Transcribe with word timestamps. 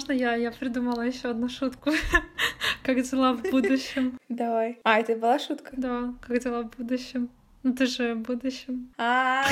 можно 0.00 0.12
я? 0.12 0.34
Я 0.34 0.50
придумала 0.50 1.02
еще 1.02 1.28
одну 1.28 1.50
шутку. 1.50 1.90
Как 2.82 3.02
дела 3.02 3.34
в 3.34 3.42
будущем? 3.42 4.18
Давай. 4.30 4.78
А, 4.82 4.98
это 4.98 5.14
была 5.14 5.38
шутка? 5.38 5.72
Да, 5.76 6.14
как 6.22 6.42
дела 6.42 6.62
в 6.62 6.70
будущем? 6.78 7.28
Ну 7.62 7.74
ты 7.74 7.84
же 7.84 8.14
в 8.14 8.20
будущем. 8.20 8.88
А, 8.96 9.44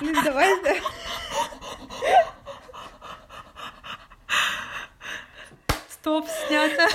блин, 0.00 0.16
давай. 0.24 0.48
Стоп, 5.90 6.26
снято. 6.46 6.86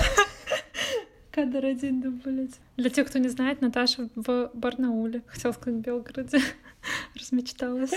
Кадр 1.30 1.66
один, 1.66 2.00
дублить. 2.00 2.56
Для 2.76 2.90
тех, 2.90 3.06
кто 3.06 3.20
не 3.20 3.28
знает, 3.28 3.60
Наташа 3.60 4.08
в 4.16 4.50
Барнауле. 4.52 5.22
Хотела 5.28 5.52
сказать, 5.52 5.78
в 5.78 5.82
Белгороде. 5.82 6.40
Размечталась. 7.14 7.92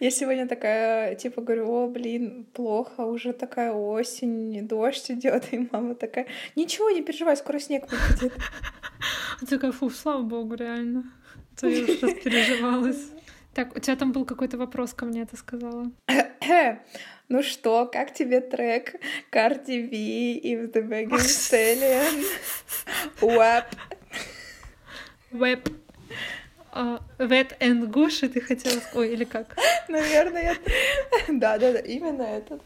Я 0.00 0.10
сегодня 0.10 0.46
такая, 0.46 1.14
типа, 1.14 1.42
говорю, 1.42 1.70
о, 1.70 1.88
блин, 1.88 2.46
плохо, 2.52 3.02
уже 3.02 3.32
такая 3.32 3.72
осень, 3.72 4.66
дождь 4.66 5.10
идет, 5.10 5.52
и 5.52 5.68
мама 5.72 5.94
такая, 5.94 6.26
ничего, 6.56 6.90
не 6.90 7.02
переживай, 7.02 7.36
скоро 7.36 7.58
снег 7.58 7.90
выпадет. 7.90 8.32
Ты 9.40 9.46
такая, 9.46 9.72
фу, 9.72 9.90
слава 9.90 10.22
богу, 10.22 10.54
реально. 10.54 11.04
То 11.58 11.68
я 11.68 11.82
уже 11.82 12.06
распереживалась. 12.06 13.10
Так, 13.54 13.76
у 13.76 13.80
тебя 13.80 13.96
там 13.96 14.12
был 14.12 14.24
какой-то 14.24 14.56
вопрос 14.58 14.94
ко 14.94 15.06
мне, 15.06 15.26
ты 15.26 15.36
сказала. 15.36 15.90
Ну 17.28 17.42
что, 17.44 17.86
как 17.86 18.12
тебе 18.12 18.40
трек 18.40 18.96
Cardi 19.30 19.88
B 19.88 19.96
и 19.96 20.56
The 20.56 20.82
Megan 20.82 21.20
Stallion? 21.20 22.24
Web. 23.20 23.64
Web. 25.30 25.79
Uh, 26.72 27.00
wet 27.18 27.58
and 27.58 27.90
Gush, 27.90 28.28
ты 28.28 28.40
хотела... 28.40 28.80
Ой, 28.94 29.12
или 29.12 29.24
как? 29.24 29.56
Наверное, 29.88 30.56
да, 31.28 31.58
да, 31.58 31.72
да, 31.72 31.78
именно 31.80 32.22
это. 32.22 32.60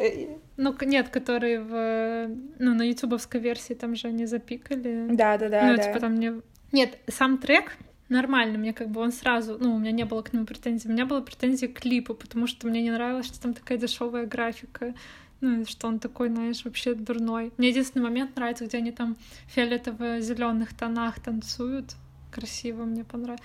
Ну, 0.57 0.75
нет, 0.83 1.09
которые 1.09 1.61
в... 1.61 2.29
Ну, 2.59 2.75
на 2.75 2.83
ютубовской 2.83 3.41
версии 3.41 3.75
там 3.75 3.97
же 3.97 4.09
они 4.09 4.27
запикали. 4.27 5.07
Да, 5.11 5.39
да, 5.39 5.49
да. 5.49 5.73
Ну, 5.73 5.77
типа 5.77 6.01
там 6.01 6.13
мне... 6.13 6.41
Нет, 6.73 6.99
сам 7.09 7.39
трек 7.39 7.77
нормально, 8.09 8.59
мне 8.59 8.73
как 8.73 8.91
бы 8.91 9.01
он 9.01 9.13
сразу, 9.13 9.57
ну, 9.59 9.75
у 9.75 9.79
меня 9.79 9.93
не 9.93 10.05
было 10.05 10.23
к 10.23 10.33
нему 10.33 10.45
претензий, 10.45 10.89
у 10.89 10.93
меня 10.93 11.07
была 11.07 11.23
претензия 11.23 11.69
к 11.69 11.81
клипу, 11.81 12.15
потому 12.15 12.47
что 12.47 12.67
мне 12.67 12.83
не 12.83 12.91
нравилось, 12.91 13.27
что 13.27 13.41
там 13.41 13.55
такая 13.55 13.79
дешевая 13.79 14.27
графика, 14.27 14.95
ну, 15.41 15.65
что 15.67 15.89
он 15.89 15.99
такой, 15.99 16.29
знаешь, 16.29 16.65
вообще 16.65 16.95
дурной. 16.95 17.53
Мне 17.57 17.69
единственный 17.69 18.03
момент 18.03 18.37
нравится, 18.37 18.67
где 18.67 18.79
они 18.79 18.93
там 18.93 19.17
в 19.47 19.57
фиолетово-зеленых 19.57 20.75
тонах 20.75 21.21
танцуют, 21.21 21.97
красиво, 22.31 22.85
мне 22.85 23.05
понравилось. 23.05 23.43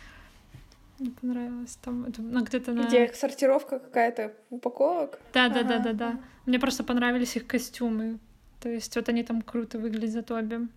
Не 0.99 1.11
понравилось 1.11 1.77
там, 1.81 2.05
это, 2.05 2.21
ну, 2.21 2.43
где-то 2.43 2.73
на... 2.73 2.83
Где 2.83 3.11
сортировка 3.13 3.79
какая-то 3.79 4.33
упаковок? 4.49 5.19
Да, 5.33 5.49
да, 5.49 5.61
ага. 5.61 5.69
да, 5.69 5.79
да, 5.79 5.93
да. 5.93 6.19
Мне 6.45 6.59
просто 6.59 6.83
понравились 6.83 7.35
их 7.35 7.47
костюмы. 7.47 8.19
То 8.59 8.69
есть 8.69 8.95
вот 8.95 9.07
они 9.07 9.23
там 9.23 9.41
круто 9.41 9.79
выглядят 9.79 10.31
обе. 10.31 10.67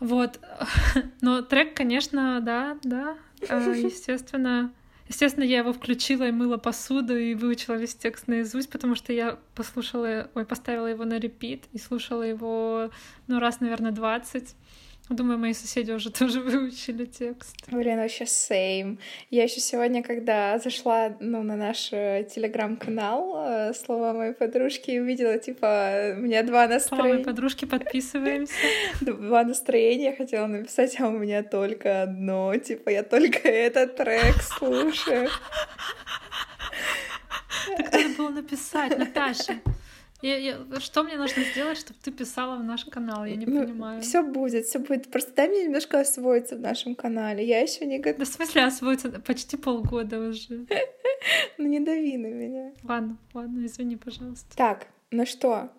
Вот. 0.00 0.40
Но 1.20 1.42
трек, 1.42 1.76
конечно, 1.76 2.40
да, 2.40 2.78
да, 2.82 3.16
естественно. 3.40 4.72
Естественно, 5.08 5.44
я 5.44 5.58
его 5.58 5.72
включила 5.72 6.26
и 6.26 6.32
мыла 6.32 6.56
посуду 6.56 7.16
и 7.16 7.34
выучила 7.34 7.74
весь 7.74 7.94
текст 7.94 8.26
наизусть, 8.26 8.70
потому 8.70 8.96
что 8.96 9.12
я 9.12 9.38
послушала, 9.54 10.28
ой, 10.34 10.44
поставила 10.44 10.86
его 10.86 11.04
на 11.04 11.18
репит 11.18 11.64
и 11.72 11.78
слушала 11.78 12.22
его, 12.22 12.90
ну, 13.28 13.38
раз, 13.38 13.60
наверное, 13.60 13.92
двадцать. 13.92 14.56
Думаю, 15.08 15.38
мои 15.38 15.54
соседи 15.54 15.92
уже 15.92 16.10
тоже 16.18 16.40
выучили 16.40 17.04
текст. 17.04 17.54
Блин, 17.70 17.98
вообще 17.98 18.24
same. 18.24 18.98
Я 19.30 19.44
еще 19.44 19.60
сегодня, 19.60 20.02
когда 20.02 20.58
зашла 20.58 21.16
ну, 21.20 21.42
на 21.42 21.56
наш 21.56 21.92
э, 21.92 22.28
телеграм-канал 22.34 23.34
э, 23.36 23.74
слова 23.74 24.12
моей 24.12 24.34
подружки, 24.34 24.98
увидела, 24.98 25.38
типа, 25.38 26.14
у 26.16 26.20
меня 26.20 26.42
два 26.42 26.66
настроения. 26.66 27.02
Слова 27.02 27.02
моей 27.02 27.24
подружки, 27.24 27.64
подписываемся. 27.64 28.54
Два 29.00 29.44
настроения 29.44 30.14
хотела 30.14 30.46
написать, 30.46 30.98
а 31.00 31.08
у 31.08 31.12
меня 31.12 31.42
только 31.42 32.02
одно. 32.02 32.56
Типа, 32.56 32.88
я 32.90 33.02
только 33.02 33.48
этот 33.48 33.96
трек 33.96 34.42
слушаю. 34.42 35.28
Так 37.76 37.92
надо 37.92 38.08
было 38.16 38.28
написать, 38.30 38.98
Наташа. 38.98 39.60
Я, 40.22 40.36
я, 40.38 40.80
что 40.80 41.02
мне 41.02 41.16
нужно 41.16 41.42
сделать, 41.44 41.76
чтобы 41.76 42.00
ты 42.02 42.10
писала 42.10 42.56
в 42.56 42.64
наш 42.64 42.86
канал? 42.86 43.26
Я 43.26 43.36
не 43.36 43.44
ну, 43.44 43.64
понимаю. 43.64 44.00
Все 44.00 44.22
будет, 44.22 44.64
все 44.64 44.78
будет. 44.78 45.10
Просто 45.10 45.34
дай 45.34 45.48
мне 45.48 45.64
немножко 45.64 46.00
освоиться 46.00 46.56
в 46.56 46.60
нашем 46.60 46.94
канале. 46.94 47.46
Я 47.46 47.60
еще 47.60 47.84
не 47.84 47.98
готова. 47.98 48.20
Да 48.20 48.24
в 48.24 48.34
смысле 48.34 48.64
освоиться? 48.64 49.10
Почти 49.20 49.56
полгода 49.56 50.18
уже. 50.18 50.66
Ну 51.58 51.66
не 51.66 51.80
дави 51.80 52.16
на 52.18 52.26
меня. 52.26 52.72
Ладно, 52.84 53.16
ладно, 53.34 53.64
извини, 53.64 53.96
пожалуйста. 53.96 54.54
Так, 54.54 54.86
ну 55.10 55.26
что, 55.26 55.72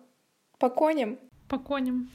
поконим? 0.58 1.18
Поконим. 1.48 2.10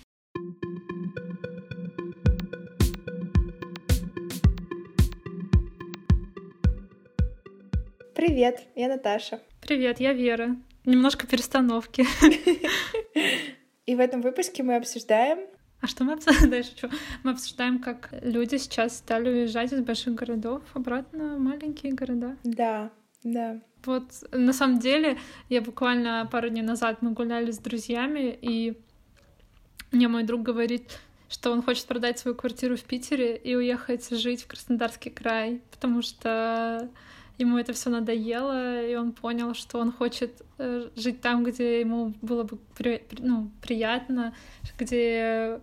Привет, 8.13 8.67
я 8.75 8.87
Наташа. 8.89 9.41
Привет, 9.61 9.99
я 9.99 10.13
Вера. 10.13 10.57
Немножко 10.85 11.27
перестановки. 11.27 12.05
И 13.85 13.95
в 13.95 13.99
этом 13.99 14.21
выпуске 14.21 14.63
мы 14.63 14.75
обсуждаем... 14.75 15.39
А 15.81 15.87
что 15.87 16.03
мы 16.05 16.13
обсуждаем? 16.13 16.63
Что? 16.77 16.89
Мы 17.23 17.31
обсуждаем, 17.31 17.79
как 17.79 18.09
люди 18.21 18.55
сейчас 18.55 18.97
стали 18.97 19.29
уезжать 19.29 19.73
из 19.73 19.81
больших 19.81 20.15
городов 20.15 20.63
обратно 20.73 21.35
в 21.35 21.39
маленькие 21.39 21.93
города. 21.93 22.37
Да, 22.43 22.91
да. 23.23 23.61
Вот 23.85 24.03
на 24.31 24.53
самом 24.53 24.79
деле 24.79 25.17
я 25.49 25.61
буквально 25.61 26.27
пару 26.31 26.49
дней 26.49 26.61
назад 26.61 27.01
мы 27.01 27.11
гуляли 27.11 27.51
с 27.51 27.57
друзьями, 27.57 28.37
и 28.41 28.77
мне 29.91 30.07
мой 30.07 30.23
друг 30.23 30.41
говорит, 30.41 30.99
что 31.27 31.51
он 31.51 31.61
хочет 31.61 31.85
продать 31.85 32.19
свою 32.19 32.35
квартиру 32.35 32.77
в 32.77 32.83
Питере 32.83 33.35
и 33.35 33.55
уехать 33.55 34.09
жить 34.09 34.43
в 34.43 34.47
Краснодарский 34.47 35.11
край, 35.11 35.61
потому 35.71 36.01
что 36.01 36.89
ему 37.37 37.57
это 37.57 37.73
все 37.73 37.89
надоело, 37.89 38.85
и 38.85 38.95
он 38.95 39.11
понял, 39.11 39.53
что 39.53 39.79
он 39.79 39.91
хочет 39.91 40.41
э, 40.57 40.89
жить 40.95 41.21
там, 41.21 41.43
где 41.43 41.79
ему 41.79 42.13
было 42.21 42.43
бы 42.43 42.57
при, 42.77 43.03
ну, 43.19 43.49
приятно, 43.61 44.35
где 44.77 45.59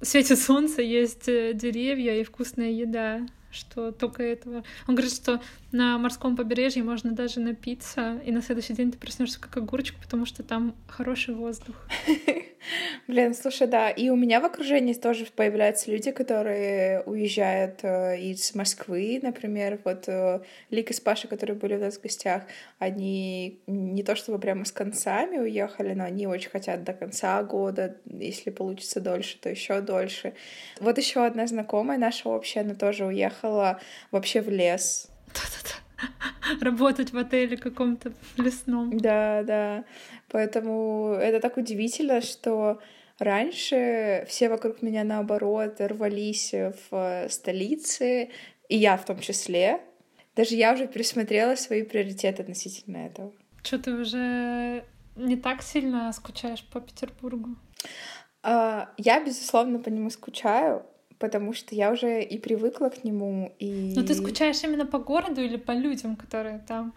светит 0.00 0.38
солнце, 0.38 0.82
есть 0.82 1.28
э, 1.28 1.52
деревья 1.54 2.20
и 2.20 2.24
вкусная 2.24 2.70
еда 2.70 3.26
что 3.54 3.92
только 3.92 4.22
этого. 4.22 4.64
Он 4.88 4.96
говорит, 4.96 5.14
что 5.14 5.40
на 5.70 5.96
морском 5.96 6.36
побережье 6.36 6.82
можно 6.82 7.12
даже 7.12 7.38
напиться, 7.38 8.20
и 8.24 8.32
на 8.32 8.42
следующий 8.42 8.74
день 8.74 8.90
ты 8.90 8.98
проснешься 8.98 9.40
как 9.40 9.56
огурчик, 9.56 9.96
потому 10.02 10.26
что 10.26 10.42
там 10.42 10.74
хороший 10.88 11.34
воздух. 11.34 11.76
Блин, 13.08 13.34
слушай, 13.34 13.66
да, 13.66 13.90
и 13.90 14.08
у 14.08 14.16
меня 14.16 14.40
в 14.40 14.44
окружении 14.44 14.94
тоже 14.94 15.26
появляются 15.26 15.90
люди, 15.90 16.10
которые 16.10 17.02
уезжают 17.02 17.80
э, 17.82 18.18
из 18.18 18.54
Москвы, 18.54 19.20
например, 19.22 19.80
вот 19.84 20.04
э, 20.08 20.40
Лика 20.70 20.92
и 20.92 21.00
Паша, 21.00 21.28
которые 21.28 21.56
были 21.56 21.76
у 21.76 21.80
нас 21.80 21.96
в 21.96 22.02
гостях, 22.02 22.44
они 22.78 23.60
не 23.66 24.02
то 24.02 24.16
чтобы 24.16 24.38
прямо 24.38 24.64
с 24.64 24.72
концами 24.72 25.38
уехали, 25.38 25.94
но 25.94 26.04
они 26.04 26.26
очень 26.26 26.50
хотят 26.50 26.84
до 26.84 26.92
конца 26.92 27.42
года, 27.42 27.96
если 28.06 28.50
получится 28.50 29.00
дольше, 29.00 29.38
то 29.40 29.48
еще 29.48 29.80
дольше. 29.80 30.34
Вот 30.80 30.98
еще 30.98 31.24
одна 31.24 31.46
знакомая 31.46 31.98
наша 31.98 32.28
общая, 32.28 32.60
она 32.60 32.74
тоже 32.74 33.06
уехала 33.06 33.80
вообще 34.10 34.40
в 34.40 34.48
лес. 34.48 35.10
Работать 36.60 37.12
в 37.12 37.18
отеле 37.18 37.56
каком-то 37.56 38.12
лесном. 38.36 38.96
Да, 38.98 39.42
да. 39.42 39.84
Поэтому 40.30 41.14
это 41.14 41.40
так 41.40 41.56
удивительно, 41.56 42.20
что 42.20 42.80
раньше 43.18 44.24
все 44.28 44.48
вокруг 44.48 44.82
меня, 44.82 45.04
наоборот, 45.04 45.76
рвались 45.78 46.54
в 46.90 47.26
столице, 47.28 48.30
и 48.68 48.76
я 48.76 48.96
в 48.96 49.04
том 49.04 49.18
числе. 49.20 49.80
Даже 50.36 50.56
я 50.56 50.72
уже 50.72 50.86
пересмотрела 50.86 51.54
свои 51.54 51.82
приоритеты 51.82 52.42
относительно 52.42 52.98
этого. 52.98 53.32
Что 53.62 53.78
ты 53.78 53.92
уже 53.92 54.84
не 55.16 55.36
так 55.36 55.62
сильно 55.62 56.12
скучаешь 56.12 56.64
по 56.72 56.80
Петербургу? 56.80 57.56
Uh, 58.42 58.88
я, 58.98 59.24
безусловно, 59.24 59.78
по 59.78 59.88
нему 59.88 60.10
скучаю, 60.10 60.84
потому 61.18 61.52
что 61.52 61.74
я 61.74 61.90
уже 61.90 62.22
и 62.22 62.38
привыкла 62.38 62.88
к 62.88 63.04
нему, 63.04 63.54
и... 63.58 63.92
Но 63.94 64.02
ты 64.02 64.14
скучаешь 64.14 64.62
именно 64.64 64.86
по 64.86 64.98
городу 64.98 65.40
или 65.40 65.56
по 65.56 65.72
людям, 65.72 66.16
которые 66.16 66.64
там? 66.66 66.94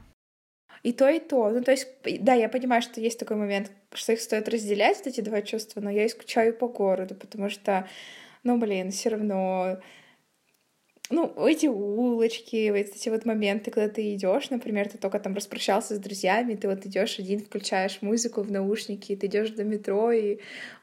И 0.84 0.94
то, 0.94 1.10
и 1.10 1.19
то. 1.19 1.50
Ну, 1.50 1.64
то 1.64 1.72
есть, 1.72 1.88
да, 2.22 2.34
я 2.34 2.50
понимаю, 2.50 2.81
что 2.81 3.02
есть 3.02 3.19
такой 3.19 3.38
момент, 3.38 3.72
что 3.94 4.14
их 4.14 4.22
стоит 4.22 4.48
разделять, 4.48 5.06
эти 5.06 5.22
два 5.22 5.42
чувства, 5.42 5.81
но 5.81 5.90
я 5.90 6.06
и 6.06 6.10
скучаю 6.10 6.54
по 6.54 6.68
городу, 6.68 7.16
потому 7.16 7.50
что, 7.50 7.88
ну, 8.44 8.58
блин, 8.58 8.92
все 8.92 9.10
равно 9.10 9.80
ну, 11.09 11.48
эти 11.48 11.68
улочки, 11.68 12.69
вот 12.69 12.77
эти 12.80 13.09
вот 13.09 13.25
моменты, 13.25 13.71
когда 13.71 13.88
ты 13.88 14.13
идешь, 14.13 14.50
например, 14.50 14.89
ты 14.89 14.98
только 14.98 15.19
там 15.19 15.36
распрощался 15.36 15.95
с 15.95 16.00
друзьями, 16.00 16.56
ты 16.56 16.68
вот 16.68 16.86
идешь 16.86 17.19
один, 17.19 17.39
включаешь 17.39 18.01
музыку 18.01 18.42
в 18.42 18.51
наушники, 18.51 19.15
ты 19.15 19.27
идешь 19.27 19.51
до 19.51 19.63
метро 19.63 20.12
и 20.12 20.39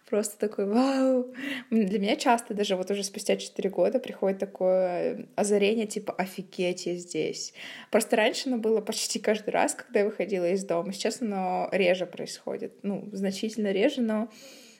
просто 0.09 0.39
такой 0.39 0.67
вау. 0.67 1.35
Для 1.71 1.99
меня 1.99 2.17
часто 2.17 2.55
даже 2.55 2.77
вот 2.77 2.91
уже 2.91 3.05
спустя 3.05 3.37
4 3.37 3.69
года 3.69 3.99
приходит 3.99 4.39
такое 4.39 5.27
озарение, 5.37 5.87
типа 5.87 6.15
офигеть, 6.15 6.87
я 6.87 6.95
здесь. 6.95 7.53
Просто 7.91 8.17
раньше 8.17 8.49
оно 8.49 8.59
было 8.59 8.81
почти 8.81 9.19
каждый 9.19 9.51
раз, 9.51 9.75
когда 9.75 10.01
я 10.01 10.07
выходила 10.07 10.49
из 10.49 10.65
дома. 10.65 10.93
Сейчас 10.93 11.21
оно 11.21 11.69
реже 11.71 12.07
происходит. 12.07 12.73
Ну, 12.83 13.09
значительно 13.13 13.73
реже, 13.73 14.01
но 14.01 14.31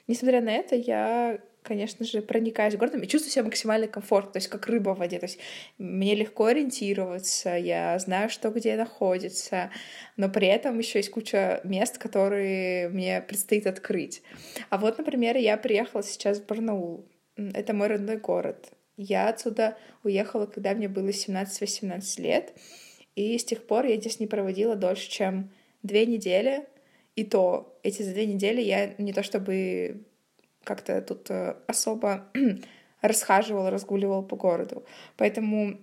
несмотря 0.07 0.41
на 0.41 0.51
это, 0.51 0.75
я 0.75 1.39
конечно 1.65 2.05
же, 2.05 2.21
проникаюсь 2.21 2.75
городом 2.75 3.01
и 3.01 3.07
чувствую 3.07 3.31
себя 3.31 3.43
максимально 3.43 3.87
комфортно, 3.87 4.33
то 4.33 4.37
есть 4.37 4.47
как 4.47 4.67
рыба 4.67 4.91
в 4.91 4.99
воде. 4.99 5.19
То 5.19 5.25
есть 5.25 5.39
мне 5.77 6.15
легко 6.15 6.45
ориентироваться, 6.45 7.57
я 7.57 7.97
знаю, 7.99 8.29
что 8.29 8.49
где 8.51 8.75
находится, 8.75 9.71
но 10.15 10.29
при 10.29 10.47
этом 10.47 10.77
еще 10.77 10.99
есть 10.99 11.11
куча 11.11 11.59
мест, 11.63 11.97
которые 11.97 12.89
мне 12.89 13.21
предстоит 13.21 13.67
открыть. 13.67 14.21
А 14.69 14.77
вот, 14.77 14.97
например, 14.97 15.35
я 15.37 15.57
приехала 15.57 16.03
сейчас 16.03 16.39
в 16.39 16.45
Барнаул. 16.45 17.05
Это 17.35 17.73
мой 17.73 17.87
родной 17.87 18.17
город. 18.17 18.71
Я 18.95 19.27
отсюда 19.27 19.77
уехала, 20.03 20.45
когда 20.45 20.73
мне 20.73 20.87
было 20.87 21.09
17-18 21.09 22.21
лет, 22.21 22.53
и 23.15 23.37
с 23.37 23.43
тех 23.43 23.65
пор 23.65 23.85
я 23.85 23.97
здесь 23.97 24.19
не 24.19 24.27
проводила 24.27 24.75
дольше, 24.75 25.09
чем 25.09 25.51
две 25.83 26.05
недели, 26.05 26.65
и 27.15 27.23
то 27.23 27.77
эти 27.83 28.03
две 28.03 28.25
недели 28.25 28.61
я 28.61 28.93
не 28.97 29.13
то 29.13 29.23
чтобы 29.23 30.05
как-то 30.65 31.01
тут 31.01 31.29
э, 31.29 31.55
особо 31.67 32.25
расхаживал, 33.01 33.69
разгуливал 33.69 34.23
по 34.23 34.35
городу. 34.35 34.83
Поэтому 35.17 35.79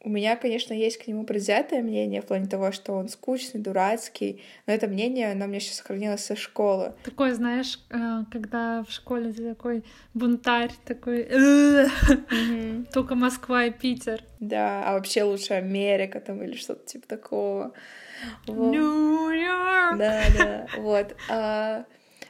у 0.00 0.10
меня, 0.10 0.36
конечно, 0.36 0.72
есть 0.72 0.98
к 0.98 1.08
нему 1.08 1.24
предвзятое 1.24 1.82
мнение 1.82 2.22
в 2.22 2.26
плане 2.26 2.46
того, 2.46 2.70
что 2.70 2.92
он 2.92 3.08
скучный, 3.08 3.60
дурацкий, 3.60 4.42
но 4.66 4.72
это 4.72 4.86
мнение, 4.86 5.32
оно 5.32 5.46
у 5.46 5.48
меня 5.48 5.58
сейчас 5.58 5.76
сохранилось 5.76 6.24
со 6.24 6.36
школы. 6.36 6.94
Такое, 7.02 7.34
знаешь, 7.34 7.80
э, 7.90 8.24
когда 8.30 8.84
в 8.84 8.92
школе 8.92 9.32
ты 9.32 9.48
такой 9.48 9.84
бунтарь, 10.14 10.72
такой 10.84 11.28
только 12.92 13.16
Москва 13.16 13.64
и 13.64 13.70
Питер. 13.70 14.22
Да, 14.38 14.84
а 14.86 14.92
вообще 14.94 15.24
лучше 15.24 15.54
Америка 15.54 16.20
там 16.20 16.42
или 16.42 16.54
что-то 16.54 16.86
типа 16.86 17.08
такого. 17.08 17.72
Нью-Йорк! 18.46 19.98
Да, 19.98 20.22
да, 20.36 20.66
вот. 20.78 21.16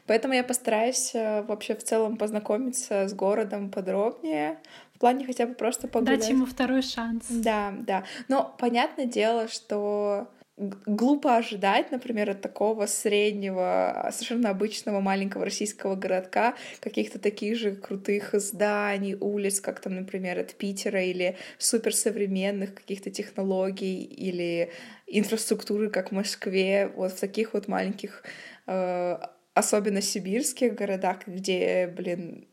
А, 0.08 0.12
Поэтому 0.18 0.34
я 0.34 0.42
постараюсь 0.42 1.14
э, 1.14 1.42
вообще 1.42 1.74
в 1.74 1.84
целом 1.84 2.16
познакомиться 2.16 3.06
с 3.06 3.14
городом 3.14 3.70
подробнее, 3.70 4.58
в 4.94 4.98
плане 4.98 5.26
хотя 5.26 5.46
бы 5.46 5.54
просто 5.54 5.86
погулять. 5.86 6.20
Дать 6.20 6.30
ему 6.30 6.46
второй 6.46 6.82
шанс. 6.82 7.26
Да, 7.28 7.74
да. 7.86 8.04
Но 8.28 8.54
понятное 8.58 9.06
дело, 9.06 9.48
что 9.48 10.28
глупо 10.58 11.36
ожидать, 11.36 11.92
например, 11.92 12.30
от 12.30 12.40
такого 12.40 12.86
среднего, 12.86 14.08
совершенно 14.12 14.50
обычного 14.50 15.00
маленького 15.00 15.44
российского 15.44 15.94
городка 15.94 16.54
каких-то 16.80 17.20
таких 17.20 17.56
же 17.56 17.76
крутых 17.76 18.30
зданий, 18.34 19.14
улиц, 19.14 19.60
как 19.60 19.80
там, 19.80 19.94
например, 19.94 20.38
от 20.40 20.54
Питера, 20.54 21.02
или 21.02 21.36
суперсовременных 21.58 22.74
каких-то 22.74 23.10
технологий, 23.10 24.02
или 24.02 24.72
инфраструктуры, 25.06 25.90
как 25.90 26.08
в 26.10 26.14
Москве, 26.14 26.90
вот 26.96 27.12
в 27.12 27.20
таких 27.20 27.54
вот 27.54 27.68
маленьких 27.68 28.24
э, 28.66 29.18
особенно 29.58 30.00
в 30.00 30.04
сибирских 30.04 30.74
городах, 30.74 31.26
где, 31.26 31.86
блин, 31.86 32.46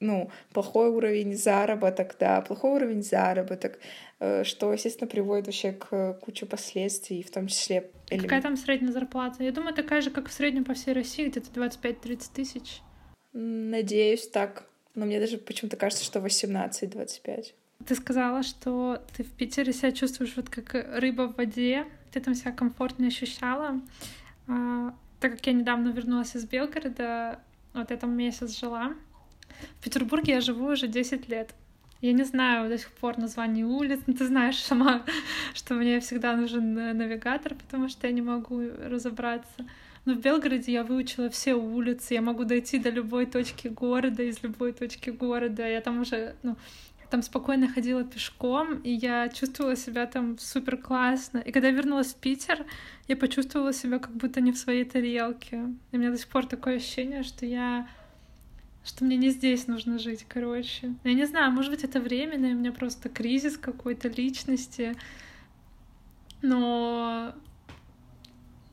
ну, 0.00 0.30
плохой 0.52 0.88
уровень 0.88 1.36
заработок, 1.36 2.16
да, 2.20 2.40
плохой 2.42 2.72
уровень 2.72 3.02
заработок, 3.02 3.78
э, 4.20 4.44
что, 4.44 4.72
естественно, 4.72 5.08
приводит 5.08 5.46
вообще 5.46 5.72
к 5.72 6.14
куче 6.22 6.46
последствий, 6.46 7.22
в 7.22 7.30
том 7.30 7.46
числе... 7.46 7.90
Какая 8.08 8.42
там 8.42 8.56
средняя 8.56 8.92
зарплата? 8.92 9.42
Я 9.42 9.52
думаю, 9.52 9.74
такая 9.74 10.02
же, 10.02 10.10
как 10.10 10.28
в 10.28 10.32
среднем 10.32 10.64
по 10.64 10.74
всей 10.74 10.92
России, 10.92 11.28
где-то 11.28 11.48
25-30 11.58 12.22
тысяч. 12.34 12.80
Надеюсь, 13.32 14.28
так. 14.28 14.66
Но 14.94 15.06
мне 15.06 15.18
даже 15.18 15.38
почему-то 15.38 15.76
кажется, 15.76 16.04
что 16.04 16.20
18-25. 16.20 17.52
Ты 17.86 17.94
сказала, 17.94 18.42
что 18.42 19.02
ты 19.16 19.24
в 19.24 19.32
Питере 19.32 19.72
себя 19.72 19.92
чувствуешь 19.92 20.34
вот 20.36 20.48
как 20.48 20.74
рыба 20.98 21.28
в 21.28 21.36
воде, 21.36 21.84
ты 22.12 22.20
там 22.20 22.34
себя 22.34 22.52
комфортно 22.52 23.06
ощущала. 23.06 23.80
Так 25.26 25.38
как 25.38 25.46
я 25.48 25.54
недавно 25.54 25.88
вернулась 25.88 26.36
из 26.36 26.44
Белгорода, 26.44 27.40
вот 27.74 27.90
я 27.90 27.96
там 27.96 28.16
месяц 28.16 28.60
жила, 28.60 28.94
в 29.80 29.82
Петербурге 29.82 30.34
я 30.34 30.40
живу 30.40 30.68
уже 30.68 30.86
10 30.86 31.28
лет. 31.28 31.52
Я 32.00 32.12
не 32.12 32.22
знаю 32.22 32.68
до 32.68 32.78
сих 32.78 32.92
пор 32.92 33.18
названий 33.18 33.64
улиц, 33.64 33.98
но 34.06 34.14
ты 34.14 34.24
знаешь 34.24 34.62
сама, 34.62 35.02
что 35.54 35.74
мне 35.74 35.98
всегда 35.98 36.36
нужен 36.36 36.74
навигатор, 36.74 37.56
потому 37.56 37.88
что 37.88 38.06
я 38.06 38.12
не 38.12 38.22
могу 38.22 38.70
разобраться. 38.78 39.66
Но 40.04 40.14
в 40.14 40.20
Белгороде 40.20 40.70
я 40.70 40.84
выучила 40.84 41.28
все 41.28 41.54
улицы, 41.54 42.14
я 42.14 42.22
могу 42.22 42.44
дойти 42.44 42.78
до 42.78 42.90
любой 42.90 43.26
точки 43.26 43.66
города, 43.66 44.22
из 44.22 44.44
любой 44.44 44.74
точки 44.74 45.10
города. 45.10 45.66
Я 45.66 45.80
там 45.80 46.02
уже, 46.02 46.36
ну, 46.44 46.54
там 47.10 47.22
спокойно 47.22 47.68
ходила 47.68 48.04
пешком, 48.04 48.80
и 48.80 48.90
я 48.90 49.28
чувствовала 49.28 49.76
себя 49.76 50.06
там 50.06 50.38
супер 50.38 50.76
классно. 50.76 51.38
И 51.38 51.52
когда 51.52 51.68
я 51.68 51.74
вернулась 51.74 52.14
в 52.14 52.16
Питер, 52.16 52.66
я 53.08 53.16
почувствовала 53.16 53.72
себя 53.72 53.98
как 53.98 54.12
будто 54.12 54.40
не 54.40 54.52
в 54.52 54.58
своей 54.58 54.84
тарелке. 54.84 55.74
И 55.92 55.96
у 55.96 55.98
меня 55.98 56.10
до 56.10 56.18
сих 56.18 56.28
пор 56.28 56.46
такое 56.46 56.76
ощущение, 56.76 57.22
что 57.22 57.46
я 57.46 57.88
что 58.84 59.04
мне 59.04 59.16
не 59.16 59.30
здесь 59.30 59.66
нужно 59.66 59.98
жить, 59.98 60.24
короче. 60.28 60.94
Я 61.02 61.14
не 61.14 61.26
знаю, 61.26 61.50
может 61.50 61.72
быть, 61.72 61.82
это 61.82 62.00
временно, 62.00 62.46
и 62.46 62.54
у 62.54 62.56
меня 62.56 62.70
просто 62.70 63.08
кризис 63.08 63.58
какой-то 63.58 64.08
личности. 64.08 64.94
Но 66.40 67.34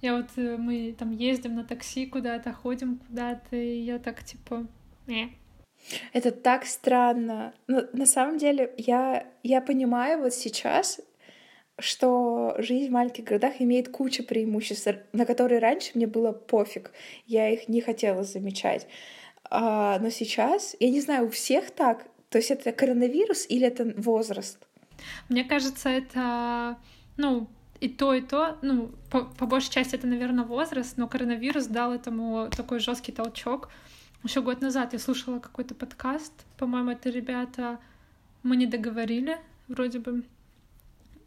я 0.04 0.16
вот, 0.16 0.28
э, 0.36 0.58
мы 0.58 0.96
там 0.98 1.12
ездим 1.12 1.56
на 1.56 1.64
такси 1.64 2.06
куда-то, 2.06 2.54
ходим 2.54 2.98
куда-то, 2.98 3.56
и 3.56 3.80
я 3.80 3.98
так, 3.98 4.24
типа, 4.24 4.68
не, 5.08 5.36
это 6.14 6.32
так 6.32 6.66
странно. 6.66 7.54
Но 7.68 7.84
на 7.94 8.06
самом 8.06 8.38
деле 8.38 8.74
я, 8.78 9.28
я 9.44 9.62
понимаю 9.62 10.22
вот 10.22 10.34
сейчас, 10.34 11.00
что 11.80 12.56
жизнь 12.60 12.90
в 12.90 12.92
маленьких 12.92 13.24
городах 13.24 13.56
имеет 13.60 13.90
кучу 13.90 14.24
преимуществ, 14.24 14.88
на 15.12 15.26
которые 15.26 15.60
раньше 15.60 15.92
мне 15.96 16.08
было 16.08 16.32
пофиг. 16.32 16.92
Я 17.26 17.50
их 17.50 17.68
не 17.68 17.82
хотела 17.82 18.24
замечать. 18.24 18.88
А, 19.50 20.00
но 20.00 20.10
сейчас, 20.10 20.76
я 20.80 20.90
не 20.90 21.02
знаю, 21.02 21.28
у 21.28 21.30
всех 21.30 21.72
так. 21.72 22.08
То 22.30 22.38
есть 22.38 22.52
это 22.52 22.72
коронавирус 22.72 23.46
или 23.50 23.68
это 23.68 23.94
возраст? 23.98 24.58
Мне 25.30 25.44
кажется, 25.44 25.90
это, 25.90 26.78
ну, 27.18 27.48
и 27.80 27.90
то, 27.90 28.14
и 28.14 28.22
то, 28.22 28.58
ну, 28.62 28.92
по, 29.12 29.26
по 29.26 29.46
большей 29.46 29.72
части 29.72 29.96
это, 29.96 30.08
наверное, 30.08 30.46
возраст, 30.46 30.98
но 30.98 31.08
коронавирус 31.08 31.66
дал 31.66 31.94
этому 31.94 32.50
такой 32.50 32.80
жесткий 32.80 33.12
толчок, 33.12 33.70
еще 34.24 34.42
год 34.42 34.62
назад 34.62 34.94
я 34.94 35.00
слушала 35.00 35.40
какой-то 35.40 35.76
подкаст, 35.76 36.34
по-моему, 36.58 36.92
это 36.92 37.10
ребята 37.10 37.80
«Мы 38.44 38.56
не 38.56 38.66
договорили», 38.66 39.38
вроде 39.68 40.00
бы. 40.00 40.24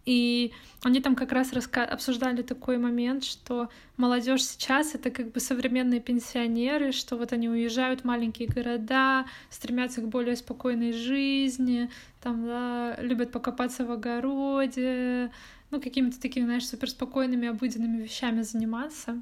И 0.07 0.53
они 0.85 1.01
там 1.01 1.17
как 1.17 1.33
раз 1.33 1.53
раска... 1.53 1.85
обсуждали 1.85 2.43
такой 2.43 2.79
момент, 2.79 3.25
что 3.25 3.69
молодежь 3.97 4.45
сейчас 4.45 4.95
это 4.95 5.11
как 5.11 5.33
бы 5.33 5.41
современные 5.41 6.01
пенсионеры, 6.01 6.93
что 6.93 7.17
вот 7.17 7.33
они 7.33 7.49
уезжают 7.49 8.03
в 8.03 8.05
маленькие 8.05 8.47
города, 8.47 9.26
стремятся 9.50 10.00
к 10.00 10.09
более 10.09 10.37
спокойной 10.37 10.93
жизни, 10.93 11.91
там, 12.23 12.47
да, 12.47 12.97
любят 13.00 13.33
покопаться 13.33 13.85
в 13.85 13.91
огороде, 13.91 15.33
ну, 15.73 15.81
какими-то 15.81 16.21
такими, 16.21 16.45
знаешь, 16.45 16.69
суперспокойными, 16.69 17.49
обыденными 17.49 18.03
вещами 18.03 18.43
заниматься. 18.43 19.21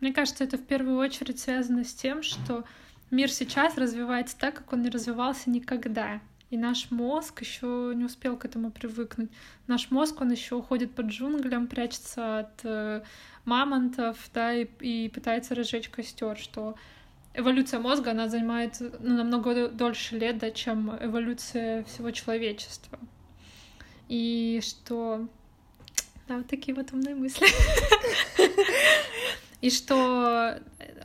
Мне 0.00 0.12
кажется, 0.12 0.44
это 0.44 0.56
в 0.56 0.62
первую 0.62 0.98
очередь 0.98 1.40
связано 1.40 1.82
с 1.82 1.92
тем, 1.92 2.22
что 2.22 2.64
мир 3.12 3.30
сейчас 3.30 3.78
развивается 3.78 4.36
так, 4.36 4.56
как 4.56 4.72
он 4.72 4.82
не 4.82 4.90
развивался 4.90 5.50
никогда. 5.50 6.20
И 6.50 6.56
наш 6.56 6.90
мозг 6.90 7.40
еще 7.40 7.92
не 7.94 8.04
успел 8.04 8.36
к 8.36 8.44
этому 8.44 8.70
привыкнуть. 8.70 9.30
Наш 9.68 9.90
мозг, 9.90 10.20
он 10.20 10.32
еще 10.32 10.56
уходит 10.56 10.94
под 10.94 11.06
джунглям, 11.06 11.66
прячется 11.66 12.40
от 12.40 12.60
э, 12.64 13.02
мамонтов, 13.44 14.18
да, 14.34 14.52
и, 14.52 14.66
и 14.80 15.08
пытается 15.08 15.54
разжечь 15.54 15.88
костер, 15.88 16.36
что 16.36 16.74
эволюция 17.34 17.80
мозга, 17.80 18.10
она 18.10 18.28
занимает 18.28 18.76
ну, 18.80 19.16
намного 19.16 19.68
дольше 19.68 20.18
лет, 20.18 20.38
да, 20.38 20.50
чем 20.50 20.94
эволюция 21.00 21.84
всего 21.84 22.10
человечества. 22.10 22.98
И 24.08 24.60
что... 24.62 25.26
Да, 26.28 26.36
вот 26.36 26.48
такие 26.48 26.74
вот 26.74 26.92
умные 26.92 27.14
мысли. 27.14 27.46
И 29.62 29.70
что 29.70 30.58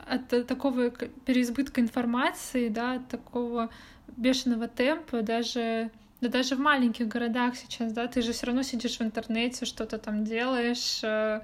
от 0.10 0.48
такого 0.48 0.90
переизбытка 0.90 1.82
информации, 1.82 2.70
да, 2.70 2.94
от 2.94 3.08
такого 3.08 3.70
бешеного 4.16 4.68
темпа, 4.68 5.22
даже 5.22 5.92
да 6.20 6.30
даже 6.30 6.56
в 6.56 6.60
маленьких 6.60 7.08
городах 7.08 7.56
сейчас, 7.56 7.94
да, 7.94 8.08
ты 8.08 8.22
же 8.22 8.32
все 8.32 8.48
равно 8.48 8.64
сидишь 8.64 8.98
в 8.98 9.02
интернете, 9.02 9.66
что-то 9.66 10.00
там 10.00 10.24
делаешь, 10.24 11.02
э, 11.04 11.42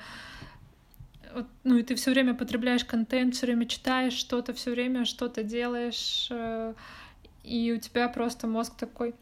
ну 1.63 1.77
и 1.77 1.84
ты 1.84 1.96
все 1.96 2.12
время 2.12 2.34
потребляешь 2.34 2.84
контент, 2.84 3.36
все 3.36 3.46
время 3.46 3.67
читаешь 3.67 4.13
что-то, 4.13 4.53
все 4.53 4.72
время 4.72 5.05
что-то 5.05 5.43
делаешь, 5.43 6.27
э, 6.32 6.74
и 7.43 7.72
у 7.72 7.77
тебя 7.77 8.10
просто 8.10 8.48
мозг 8.48 8.75
такой, 8.75 9.13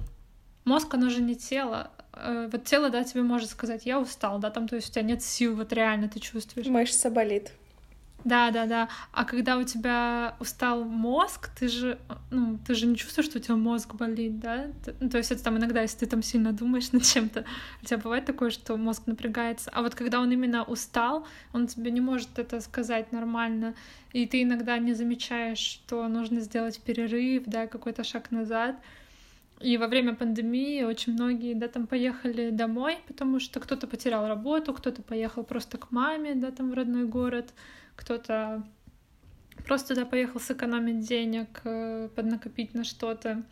мозг, 0.64 0.94
оно 0.94 1.10
же 1.10 1.22
не 1.22 1.36
тело. 1.36 1.92
Э, 2.14 2.48
вот 2.50 2.64
тело, 2.64 2.90
да, 2.90 3.04
тебе 3.04 3.22
может 3.22 3.50
сказать, 3.50 3.86
я 3.86 4.00
устал, 4.00 4.40
да, 4.40 4.52
там, 4.52 4.70
то 4.70 4.76
есть 4.76 4.90
у 4.90 4.94
тебя 4.94 5.04
нет 5.04 5.22
сил, 5.22 5.56
вот 5.56 5.74
реально 5.74 6.08
ты 6.08 6.22
чувствуешь. 6.22 6.68
Мышца 6.68 7.10
болит. 7.10 7.52
Да, 8.24 8.52
да, 8.52 8.66
да. 8.66 8.90
А 9.12 9.26
когда 9.26 9.58
у 9.58 9.64
тебя 9.64 10.36
устал 10.40 10.84
мозг, 10.84 11.50
ты 11.58 11.68
же, 11.68 11.98
ну, 12.30 12.60
ты 12.66 12.76
же 12.76 12.86
не 12.86 12.96
чувствуешь, 12.96 13.30
что 13.30 13.40
у 13.40 13.42
тебя 13.42 13.56
мозг 13.56 13.96
болит, 13.96 14.40
да? 14.40 14.68
Ну, 15.00 15.10
то 15.10 15.18
есть 15.18 15.32
это 15.32 15.44
там 15.44 15.58
иногда, 15.58 15.82
если 15.82 16.00
ты 16.00 16.06
там 16.06 16.22
сильно 16.22 16.52
думаешь 16.54 16.92
над 16.94 17.04
чем-то, 17.04 17.46
у 17.82 17.86
тебя 17.86 17.98
бывает 17.98 18.26
такое, 18.26 18.50
что 18.50 18.78
мозг 18.78 19.04
напрягается. 19.08 19.70
А 19.74 19.82
вот 19.82 19.96
когда 19.96 20.20
он 20.20 20.32
именно 20.32 20.64
устал, 20.64 21.26
он 21.54 21.68
тебе 21.68 21.92
не 21.92 22.02
может 22.02 22.38
это 22.38 22.62
сказать 22.62 23.12
нормально, 23.12 23.74
и 24.14 24.28
ты 24.28 24.44
иногда 24.44 24.78
не 24.78 24.94
замечаешь, 24.94 25.58
что 25.58 26.08
нужно 26.08 26.42
сделать 26.42 26.80
перерыв, 26.82 27.44
да, 27.46 27.68
какой-то 27.68 28.04
шаг 28.04 28.32
назад. 28.32 28.76
И 29.62 29.78
во 29.78 29.88
время 29.88 30.16
пандемии 30.16 30.84
очень 30.84 31.14
многие, 31.14 31.54
да, 31.54 31.68
там 31.68 31.86
поехали 31.86 32.50
домой, 32.50 32.98
потому 33.08 33.40
что 33.40 33.60
кто-то 33.60 33.88
потерял 33.88 34.28
работу, 34.28 34.74
кто-то 34.74 35.04
поехал 35.04 35.44
просто 35.44 35.78
к 35.78 35.92
маме, 35.92 36.34
да, 36.34 36.52
там 36.52 36.72
в 36.72 36.74
родной 36.74 37.06
город, 37.06 37.54
кто-то 38.02 38.64
просто 39.66 39.90
туда 39.90 40.06
поехал 40.06 40.40
сэкономить 40.40 41.08
денег, 41.08 41.62
э, 41.64 42.10
поднакопить 42.16 42.74
на 42.74 42.84
что-то. 42.84 43.44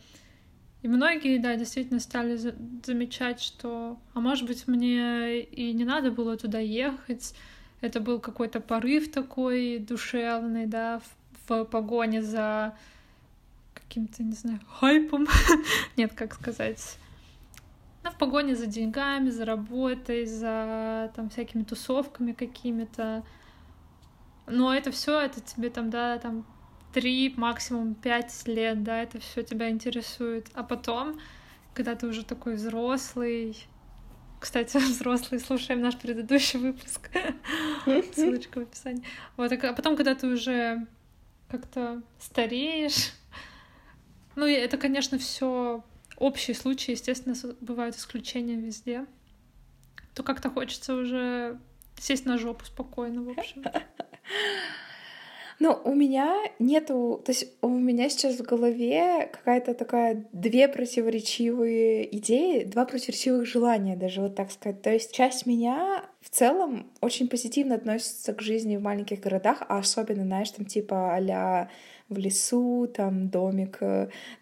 И 0.81 0.87
многие, 0.87 1.37
да, 1.37 1.55
действительно 1.55 1.99
стали 1.99 2.35
за 2.35 2.55
замечать, 2.83 3.41
что, 3.41 3.99
а 4.13 4.19
может 4.19 4.47
быть, 4.47 4.67
мне 4.67 5.41
и 5.41 5.73
не 5.73 5.85
надо 5.85 6.11
было 6.11 6.35
туда 6.35 6.59
ехать. 6.59 7.35
Это 7.81 7.99
был 7.99 8.19
какой-то 8.19 8.59
порыв 8.59 9.11
такой 9.11 9.77
душевный, 9.77 10.65
да, 10.65 10.99
в, 11.47 11.49
в 11.49 11.65
погоне 11.65 12.21
за 12.21 12.75
каким-то, 13.73 14.23
не 14.23 14.33
знаю, 14.33 14.59
хайпом. 14.67 15.27
Нет, 15.97 16.13
как 16.13 16.33
сказать. 16.33 16.97
Ну, 18.03 18.11
в 18.11 18.17
погоне 18.17 18.55
за 18.55 18.65
деньгами, 18.65 19.29
за 19.29 19.45
работой, 19.45 20.25
за 20.25 21.11
там 21.15 21.29
всякими 21.29 21.63
тусовками 21.63 22.31
какими-то. 22.31 23.23
Но 24.49 24.73
это 24.73 24.91
все, 24.91 25.19
это 25.19 25.41
тебе 25.41 25.69
там, 25.69 25.89
да, 25.89 26.17
там 26.17 26.45
три, 26.93 27.33
максимум 27.37 27.95
пять 27.95 28.47
лет, 28.47 28.83
да, 28.83 29.01
это 29.01 29.19
все 29.19 29.43
тебя 29.43 29.69
интересует. 29.69 30.47
А 30.53 30.63
потом, 30.63 31.19
когда 31.73 31.95
ты 31.95 32.07
уже 32.07 32.25
такой 32.25 32.55
взрослый, 32.55 33.57
кстати, 34.39 34.77
взрослый, 34.77 35.39
слушаем 35.39 35.81
наш 35.81 35.97
предыдущий 35.97 36.59
выпуск, 36.59 37.09
ссылочка 38.13 38.59
в 38.59 38.63
описании. 38.63 39.03
Вот, 39.37 39.51
а 39.51 39.73
потом, 39.73 39.95
когда 39.95 40.15
ты 40.15 40.27
уже 40.27 40.87
как-то 41.49 42.01
стареешь, 42.19 43.13
ну, 44.35 44.45
это, 44.45 44.77
конечно, 44.77 45.17
все 45.17 45.83
общие 46.17 46.55
случаи, 46.55 46.91
естественно, 46.91 47.35
бывают 47.61 47.95
исключения 47.95 48.55
везде, 48.55 49.05
то 50.13 50.23
как-то 50.23 50.49
хочется 50.49 50.95
уже 50.95 51.59
сесть 51.97 52.25
на 52.25 52.37
жопу 52.37 52.65
спокойно, 52.65 53.23
в 53.23 53.29
общем. 53.29 53.63
Ну, 55.61 55.77
у 55.83 55.93
меня 55.93 56.37
нету... 56.57 57.21
То 57.25 57.33
есть 57.33 57.51
у 57.61 57.67
меня 57.67 58.07
сейчас 58.07 58.37
в 58.37 58.43
голове 58.43 59.29
какая-то 59.29 59.73
такая 59.73 60.25
две 60.31 60.69
противоречивые 60.69 62.17
идеи, 62.17 62.63
два 62.63 62.85
противоречивых 62.85 63.45
желания, 63.45 63.97
даже 63.97 64.21
вот 64.21 64.35
так 64.35 64.51
сказать. 64.51 64.81
То 64.81 64.89
есть 64.89 65.13
часть 65.13 65.45
меня 65.45 66.05
в 66.21 66.29
целом 66.29 66.89
очень 67.01 67.27
позитивно 67.27 67.75
относится 67.75 68.33
к 68.33 68.41
жизни 68.41 68.77
в 68.77 68.81
маленьких 68.81 69.19
городах, 69.19 69.61
а 69.67 69.79
особенно, 69.79 70.23
знаешь, 70.23 70.49
там 70.51 70.65
типа 70.65 71.17
а 71.17 71.69
в 72.07 72.17
лесу, 72.17 72.89
там 72.93 73.29
домик, 73.29 73.79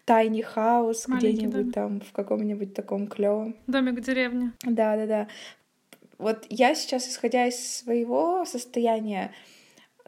тайни 0.04 0.42
хаус 0.42 1.06
где-нибудь 1.08 1.74
там 1.74 2.00
в 2.00 2.12
каком-нибудь 2.12 2.74
таком 2.74 3.08
клевом. 3.08 3.56
Домик 3.66 3.98
в 3.98 4.02
деревне. 4.02 4.52
Да, 4.62 4.96
да, 4.96 5.06
да. 5.06 5.28
Вот 6.18 6.46
я 6.48 6.74
сейчас, 6.74 7.08
исходя 7.08 7.46
из 7.46 7.78
своего 7.78 8.44
состояния, 8.44 9.32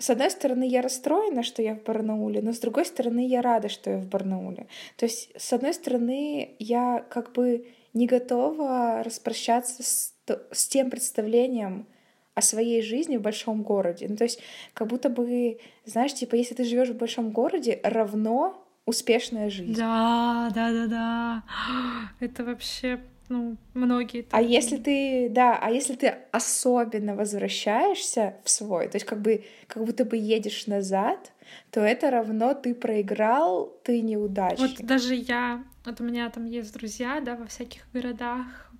с 0.00 0.10
одной 0.10 0.30
стороны, 0.30 0.66
я 0.66 0.80
расстроена, 0.80 1.42
что 1.42 1.62
я 1.62 1.74
в 1.74 1.82
Барнауле, 1.82 2.40
но 2.40 2.52
с 2.52 2.58
другой 2.58 2.86
стороны, 2.86 3.26
я 3.26 3.42
рада, 3.42 3.68
что 3.68 3.90
я 3.90 3.98
в 3.98 4.06
Барнауле. 4.06 4.66
То 4.96 5.04
есть, 5.04 5.30
с 5.36 5.52
одной 5.52 5.74
стороны, 5.74 6.56
я 6.58 7.04
как 7.10 7.32
бы 7.32 7.66
не 7.92 8.06
готова 8.06 9.02
распрощаться 9.04 9.82
с, 9.82 10.14
с 10.52 10.68
тем 10.68 10.90
представлением 10.90 11.86
о 12.34 12.40
своей 12.40 12.80
жизни 12.80 13.18
в 13.18 13.22
большом 13.22 13.62
городе. 13.62 14.06
Ну, 14.08 14.16
то 14.16 14.24
есть, 14.24 14.40
как 14.72 14.88
будто 14.88 15.10
бы, 15.10 15.58
знаешь, 15.84 16.14
типа, 16.14 16.34
если 16.34 16.54
ты 16.54 16.64
живешь 16.64 16.88
в 16.88 16.96
большом 16.96 17.30
городе, 17.30 17.78
равно 17.82 18.66
успешная 18.86 19.50
жизнь. 19.50 19.76
Да, 19.76 20.50
да, 20.54 20.72
да, 20.72 20.86
да. 20.86 21.42
Это 22.20 22.44
вообще 22.44 23.00
ну, 23.30 23.56
многие. 23.74 24.26
А 24.32 24.42
если 24.42 24.76
ты, 24.76 25.28
да, 25.30 25.56
а 25.56 25.70
если 25.70 25.94
ты 25.94 26.16
особенно 26.32 27.14
возвращаешься 27.14 28.34
в 28.42 28.50
свой, 28.50 28.88
то 28.88 28.96
есть 28.96 29.06
как 29.06 29.22
бы, 29.22 29.44
как 29.68 29.84
будто 29.84 30.04
бы 30.04 30.16
едешь 30.16 30.66
назад, 30.66 31.30
то 31.70 31.80
это 31.80 32.10
равно 32.10 32.54
ты 32.54 32.74
проиграл, 32.74 33.72
ты 33.84 34.02
неудачник. 34.02 34.78
Вот 34.78 34.84
даже 34.84 35.14
я, 35.14 35.62
вот 35.84 36.00
у 36.00 36.04
меня 36.04 36.28
там 36.28 36.44
есть 36.44 36.74
друзья, 36.74 37.20
да, 37.20 37.36
во 37.36 37.46
всяких 37.46 37.82
городах, 37.92 38.72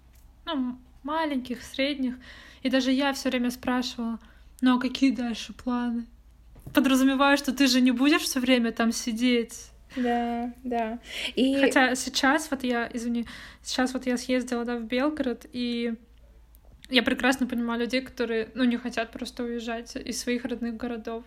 ну, 0.46 0.76
маленьких, 1.04 1.62
средних, 1.62 2.16
и 2.64 2.70
даже 2.70 2.90
я 2.90 3.12
все 3.12 3.30
время 3.30 3.52
спрашивала, 3.52 4.18
ну 4.60 4.76
а 4.76 4.80
какие 4.80 5.12
дальше 5.12 5.52
планы? 5.52 6.06
Подразумеваю, 6.74 7.38
что 7.38 7.52
ты 7.52 7.68
же 7.68 7.80
не 7.80 7.92
будешь 7.92 8.22
все 8.22 8.40
время 8.40 8.72
там 8.72 8.90
сидеть 8.90 9.69
да, 9.96 10.52
да. 10.64 10.98
И... 11.34 11.56
Хотя 11.60 11.94
сейчас 11.94 12.50
вот 12.50 12.64
я, 12.64 12.88
извини, 12.92 13.26
сейчас 13.62 13.92
вот 13.92 14.06
я 14.06 14.16
съездила 14.16 14.64
да, 14.64 14.76
в 14.76 14.84
Белгород, 14.84 15.46
и 15.52 15.94
я 16.90 17.02
прекрасно 17.02 17.46
понимаю 17.46 17.80
людей, 17.80 18.00
которые, 18.00 18.48
ну, 18.54 18.64
не 18.64 18.76
хотят 18.76 19.12
просто 19.12 19.44
уезжать 19.44 19.94
из 19.96 20.20
своих 20.20 20.44
родных 20.44 20.76
городов. 20.76 21.24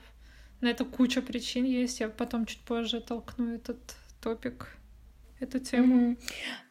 На 0.61 0.69
это 0.69 0.85
куча 0.85 1.21
причин 1.21 1.65
есть. 1.65 1.99
Я 1.99 2.09
потом 2.09 2.45
чуть 2.45 2.61
позже 2.61 3.01
толкну 3.01 3.55
этот 3.55 3.79
топик, 4.21 4.67
эту 5.39 5.59
тему. 5.59 6.11
Mm-hmm. 6.11 6.17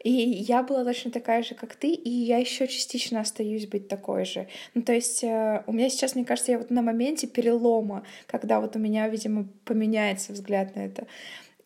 И 0.05 0.11
я 0.11 0.63
была 0.63 0.85
точно 0.85 1.11
такая 1.11 1.43
же, 1.43 1.55
как 1.55 1.75
ты, 1.75 1.93
и 1.93 2.11
я 2.11 2.39
еще 2.39 2.67
частично 2.67 3.21
остаюсь 3.21 3.67
быть 3.67 3.89
такой 3.89 4.25
же. 4.25 4.49
Ну, 4.75 4.83
то 4.83 4.93
есть 4.93 5.25
э, 5.25 5.63
у 5.67 5.73
меня 5.73 5.89
сейчас, 5.89 6.15
мне 6.15 6.25
кажется, 6.25 6.53
я 6.53 6.59
вот 6.59 6.71
на 6.71 6.83
моменте 6.83 7.27
перелома, 7.27 8.05
когда 8.27 8.61
вот 8.61 8.77
у 8.77 8.79
меня, 8.79 9.09
видимо, 9.09 9.49
поменяется 9.65 10.33
взгляд 10.33 10.75
на 10.77 10.81
это. 10.81 11.07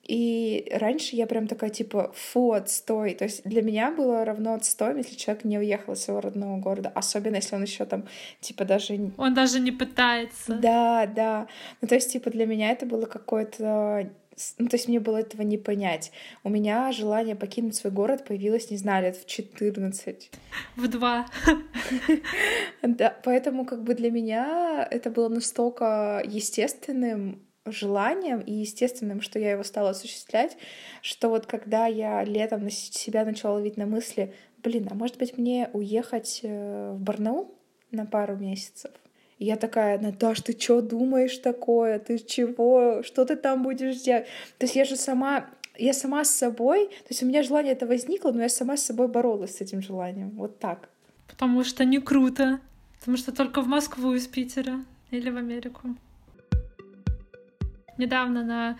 И 0.06 0.68
раньше 0.72 1.16
я 1.16 1.26
прям 1.26 1.48
такая, 1.48 1.70
типа, 1.70 2.12
фу, 2.14 2.52
отстой. 2.52 3.14
То 3.14 3.24
есть 3.24 3.42
для 3.44 3.62
меня 3.62 3.90
было 3.90 4.24
равно 4.24 4.54
отстой, 4.54 4.96
если 4.96 5.16
человек 5.16 5.44
не 5.44 5.58
уехал 5.58 5.94
из 5.94 6.02
своего 6.02 6.20
родного 6.20 6.58
города. 6.58 6.92
Особенно, 6.94 7.36
если 7.36 7.56
он 7.56 7.62
еще 7.62 7.84
там, 7.86 8.04
типа, 8.40 8.64
даже... 8.64 9.10
Он 9.16 9.34
даже 9.34 9.58
не 9.58 9.72
пытается. 9.72 10.54
Да, 10.54 11.06
да. 11.06 11.48
Ну, 11.80 11.88
то 11.88 11.96
есть, 11.96 12.12
типа, 12.12 12.30
для 12.30 12.46
меня 12.46 12.70
это 12.70 12.86
было 12.86 13.06
какое-то... 13.06 14.08
Ну, 14.58 14.68
то 14.68 14.76
есть 14.76 14.86
мне 14.86 15.00
было 15.00 15.16
этого 15.16 15.40
не 15.42 15.56
понять. 15.56 16.12
У 16.44 16.50
меня 16.50 16.92
желание 16.92 17.34
покинуть 17.34 17.74
свой 17.74 17.90
город 17.90 18.26
появилось, 18.26 18.70
не 18.70 18.76
знаю, 18.76 19.04
лет 19.04 19.16
в 19.16 19.26
14. 19.26 20.30
В 20.76 20.88
два. 20.88 21.26
Да, 22.82 23.16
поэтому 23.24 23.64
как 23.64 23.82
бы 23.82 23.94
для 23.94 24.10
меня 24.10 24.86
это 24.88 25.10
было 25.10 25.28
настолько 25.28 26.22
естественным, 26.24 27.45
желанием 27.72 28.40
и 28.40 28.52
естественным, 28.52 29.20
что 29.20 29.38
я 29.38 29.52
его 29.52 29.62
стала 29.62 29.90
осуществлять, 29.90 30.56
что 31.02 31.28
вот 31.28 31.46
когда 31.46 31.86
я 31.86 32.24
летом 32.24 32.64
на 32.64 32.70
себя 32.70 33.24
начала 33.24 33.54
ловить 33.54 33.76
на 33.76 33.86
мысли, 33.86 34.34
блин, 34.62 34.88
а 34.90 34.94
может 34.94 35.18
быть 35.18 35.38
мне 35.38 35.70
уехать 35.72 36.40
э, 36.42 36.92
в 36.92 37.00
Барнаул 37.00 37.54
на 37.90 38.06
пару 38.06 38.36
месяцев? 38.36 38.90
И 39.38 39.44
я 39.44 39.56
такая, 39.56 39.98
Наташ, 39.98 40.40
ты 40.40 40.58
что 40.58 40.80
думаешь 40.80 41.36
такое? 41.38 41.98
Ты 41.98 42.18
чего? 42.18 43.02
Что 43.02 43.24
ты 43.24 43.36
там 43.36 43.62
будешь 43.62 44.00
делать? 44.00 44.26
То 44.58 44.64
есть 44.64 44.76
я 44.76 44.84
же 44.84 44.96
сама, 44.96 45.46
я 45.76 45.92
сама 45.92 46.24
с 46.24 46.30
собой, 46.30 46.86
то 46.86 47.10
есть 47.10 47.22
у 47.22 47.26
меня 47.26 47.42
желание 47.42 47.74
это 47.74 47.86
возникло, 47.86 48.32
но 48.32 48.42
я 48.42 48.48
сама 48.48 48.76
с 48.76 48.82
собой 48.82 49.08
боролась 49.08 49.56
с 49.56 49.60
этим 49.60 49.82
желанием. 49.82 50.30
Вот 50.30 50.58
так. 50.58 50.88
Потому 51.28 51.64
что 51.64 51.84
не 51.84 51.98
круто. 51.98 52.60
Потому 52.98 53.18
что 53.18 53.30
только 53.30 53.60
в 53.60 53.66
Москву 53.66 54.14
из 54.14 54.26
Питера 54.26 54.84
или 55.10 55.30
в 55.30 55.36
Америку 55.36 55.96
недавно 57.98 58.44
на 58.44 58.78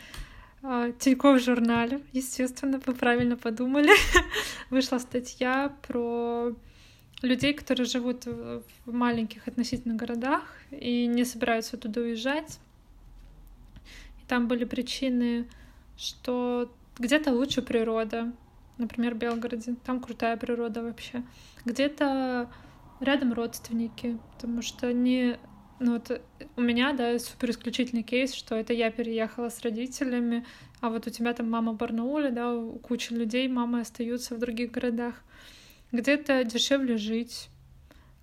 э, 0.63 0.93
Тинькофф 0.99 1.43
журнале, 1.43 2.01
естественно, 2.13 2.81
вы 2.85 2.95
правильно 2.95 3.37
подумали, 3.37 3.91
вышла 4.71 4.99
статья 4.99 5.73
про 5.87 6.53
людей, 7.23 7.55
которые 7.55 7.87
живут 7.87 8.27
в 8.27 8.63
маленьких 8.87 9.49
относительно 9.49 9.95
городах 9.95 10.43
и 10.71 11.07
не 11.07 11.25
собираются 11.25 11.77
туда 11.77 12.01
уезжать. 12.01 12.59
И 14.23 14.27
там 14.29 14.49
были 14.49 14.65
причины, 14.65 15.49
что 15.97 16.71
где-то 16.99 17.33
лучше 17.33 17.63
природа, 17.63 18.33
например, 18.79 19.15
в 19.15 19.19
Белгороде, 19.19 19.77
там 19.85 20.01
крутая 20.01 20.37
природа 20.37 20.83
вообще. 20.83 21.23
Где-то 21.65 22.51
рядом 23.01 23.33
родственники, 23.33 24.19
потому 24.35 24.63
что 24.63 24.89
они 24.89 25.37
ну 25.79 25.93
вот 25.95 26.21
у 26.57 26.61
меня, 26.61 26.93
да, 26.93 27.19
супер 27.19 27.51
исключительный 27.51 28.03
кейс, 28.03 28.33
что 28.33 28.55
это 28.55 28.73
я 28.73 28.91
переехала 28.91 29.49
с 29.49 29.61
родителями, 29.63 30.45
а 30.81 30.91
вот 30.91 31.07
у 31.07 31.11
тебя 31.11 31.33
там 31.35 31.51
мама 31.51 31.73
в 31.73 31.77
Барнауле, 31.77 32.31
да, 32.31 32.55
у 32.55 32.79
кучи 32.79 33.13
людей 33.13 33.49
мамы 33.49 33.81
остаются 33.81 34.35
в 34.35 34.39
других 34.39 34.71
городах. 34.71 35.23
где-то 35.93 36.45
дешевле 36.45 36.97
жить. 36.97 37.49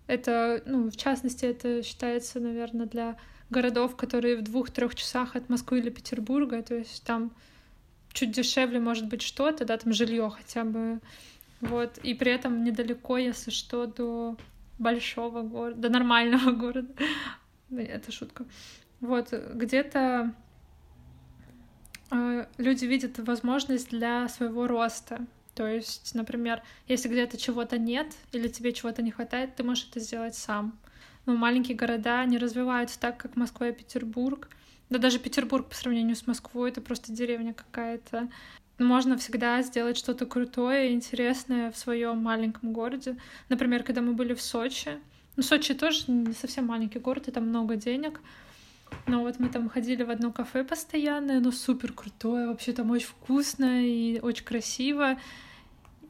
Это, 0.08 0.62
ну, 0.66 0.90
в 0.90 0.98
частности, 0.98 1.46
это 1.46 1.82
считается, 1.82 2.40
наверное, 2.40 2.86
для 2.86 3.18
городов, 3.50 3.96
которые 3.96 4.38
в 4.38 4.42
двух-трех 4.42 4.96
часах 4.96 5.36
от 5.36 5.50
Москвы 5.50 5.80
или 5.80 5.90
Петербурга, 5.90 6.62
то 6.62 6.76
есть 6.76 7.04
там 7.04 7.32
чуть 8.12 8.32
дешевле 8.32 8.80
может 8.80 9.08
быть 9.08 9.22
что-то, 9.22 9.66
да, 9.66 9.78
там 9.78 9.94
жилье 9.94 10.30
хотя 10.30 10.64
бы, 10.64 11.00
вот, 11.62 11.98
и 12.00 12.14
при 12.14 12.32
этом 12.32 12.64
недалеко, 12.64 13.18
если 13.18 13.52
что, 13.52 13.86
до 13.86 14.36
большого 14.80 15.42
города, 15.42 15.80
до 15.80 15.90
нормального 15.90 16.52
города. 16.64 16.94
Это 17.82 18.12
шутка. 18.12 18.46
Вот, 19.02 19.32
где-то 19.32 20.34
э, 22.12 22.46
люди 22.58 22.86
видят 22.86 23.20
возможность 23.20 23.90
для 23.90 24.28
своего 24.30 24.68
роста. 24.68 25.26
То 25.56 25.68
есть, 25.68 26.16
например, 26.16 26.64
если 26.88 27.10
где-то 27.10 27.38
чего-то 27.38 27.78
нет 27.78 28.08
или 28.32 28.48
тебе 28.48 28.74
чего-то 28.74 29.02
не 29.02 29.12
хватает, 29.12 29.56
ты 29.56 29.64
можешь 29.64 29.88
это 29.90 30.00
сделать 30.00 30.36
сам. 30.36 30.78
Но 31.26 31.36
маленькие 31.36 31.78
города 31.78 32.26
не 32.26 32.38
развиваются 32.38 33.00
так, 33.00 33.18
как 33.18 33.36
Москва 33.36 33.70
и 33.70 33.74
Петербург. 33.74 34.50
Да 34.90 35.00
даже 35.00 35.20
Петербург 35.20 35.70
по 35.70 35.76
сравнению 35.76 36.16
с 36.16 36.28
Москвой 36.28 36.72
это 36.72 36.82
просто 36.82 37.12
деревня 37.12 37.54
какая-то. 37.54 38.30
Можно 38.80 39.18
всегда 39.18 39.62
сделать 39.62 39.98
что-то 39.98 40.26
крутое 40.26 40.90
и 40.90 40.94
интересное 40.94 41.72
в 41.72 41.78
своем 41.78 42.18
маленьком 42.18 42.74
городе. 42.74 43.18
Например, 43.50 43.84
когда 43.84 44.02
мы 44.02 44.14
были 44.14 44.34
в 44.34 44.42
Сочи. 44.42 45.00
Ну, 45.36 45.44
Сочи 45.44 45.74
тоже 45.74 46.12
не 46.12 46.34
совсем 46.34 46.68
маленький 46.68 47.00
город, 47.00 47.28
и 47.28 47.32
там 47.32 47.48
много 47.48 47.76
денег. 47.76 48.22
Но 49.08 49.22
вот 49.22 49.40
мы 49.40 49.50
там 49.50 49.70
ходили 49.70 50.04
в 50.04 50.10
одно 50.10 50.32
кафе 50.32 50.64
постоянное, 50.64 51.38
оно 51.38 51.52
супер 51.52 51.94
крутое, 51.94 52.48
вообще 52.48 52.74
там 52.74 52.92
очень 52.92 53.08
вкусно 53.08 53.86
и 53.86 54.20
очень 54.20 54.46
красиво. 54.46 55.18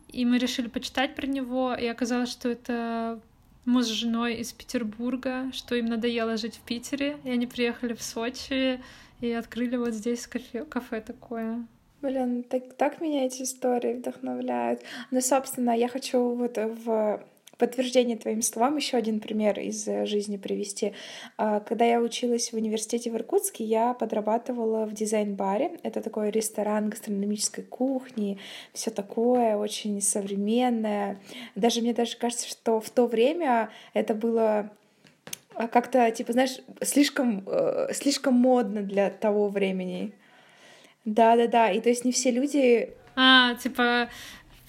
И 0.10 0.26
мы 0.26 0.38
решили 0.38 0.68
почитать 0.68 1.16
про 1.16 1.26
него, 1.26 1.74
и 1.74 1.88
оказалось, 1.88 2.30
что 2.30 2.50
это 2.50 3.20
муж 3.66 3.86
с 3.86 3.90
женой 3.90 4.36
из 4.36 4.52
Петербурга, 4.52 5.50
что 5.54 5.76
им 5.76 5.86
надоело 5.86 6.38
жить 6.38 6.56
в 6.56 6.62
Питере, 6.62 7.18
и 7.24 7.30
они 7.30 7.48
приехали 7.48 7.94
в 7.94 8.04
Сочи 8.04 8.82
и 9.22 9.32
открыли 9.32 9.78
вот 9.78 9.94
здесь 9.94 10.28
кафе, 10.28 10.66
кафе 10.66 11.02
такое. 11.02 11.66
Блин, 12.02 12.44
так, 12.44 12.74
так 12.76 13.00
меня 13.00 13.26
эти 13.26 13.44
истории 13.44 13.94
вдохновляют. 13.94 14.82
Ну, 15.10 15.22
собственно, 15.22 15.72
я 15.72 15.88
хочу 15.88 16.36
вот 16.36 16.58
в 16.58 17.24
подтверждение 17.64 18.18
твоим 18.18 18.42
словам 18.42 18.76
еще 18.76 18.98
один 18.98 19.22
пример 19.22 19.58
из 19.58 19.88
э, 19.88 20.06
жизни 20.06 20.36
привести. 20.36 20.94
А, 21.38 21.62
когда 21.62 21.86
я 21.86 22.02
училась 22.02 22.52
в 22.52 22.58
университете 22.58 23.10
в 23.10 23.16
Иркутске, 23.16 23.64
я 23.64 23.94
подрабатывала 23.94 24.86
в 24.86 24.94
дизайн-баре. 24.94 25.80
Это 25.82 26.02
такой 26.02 26.30
ресторан 26.30 26.90
гастрономической 26.90 27.64
кухни, 27.64 28.38
все 28.74 28.92
такое 28.92 29.56
очень 29.56 30.02
современное. 30.02 31.22
Даже 31.56 31.80
мне 31.80 31.94
даже 31.94 32.18
кажется, 32.18 32.50
что 32.50 32.82
в 32.82 32.90
то 32.90 33.08
время 33.08 33.70
это 33.94 34.14
было 34.14 34.70
а, 35.56 35.70
как-то, 35.70 36.12
типа, 36.12 36.34
знаешь, 36.34 36.60
слишком, 36.82 37.46
э, 37.48 37.94
слишком 37.94 38.34
модно 38.34 38.82
для 38.82 39.10
того 39.10 39.48
времени. 39.48 40.12
Да-да-да, 41.06 41.72
и 41.72 41.80
то 41.80 41.88
есть 41.88 42.04
не 42.04 42.12
все 42.12 42.30
люди... 42.30 42.90
А, 43.16 43.56
типа, 43.56 44.10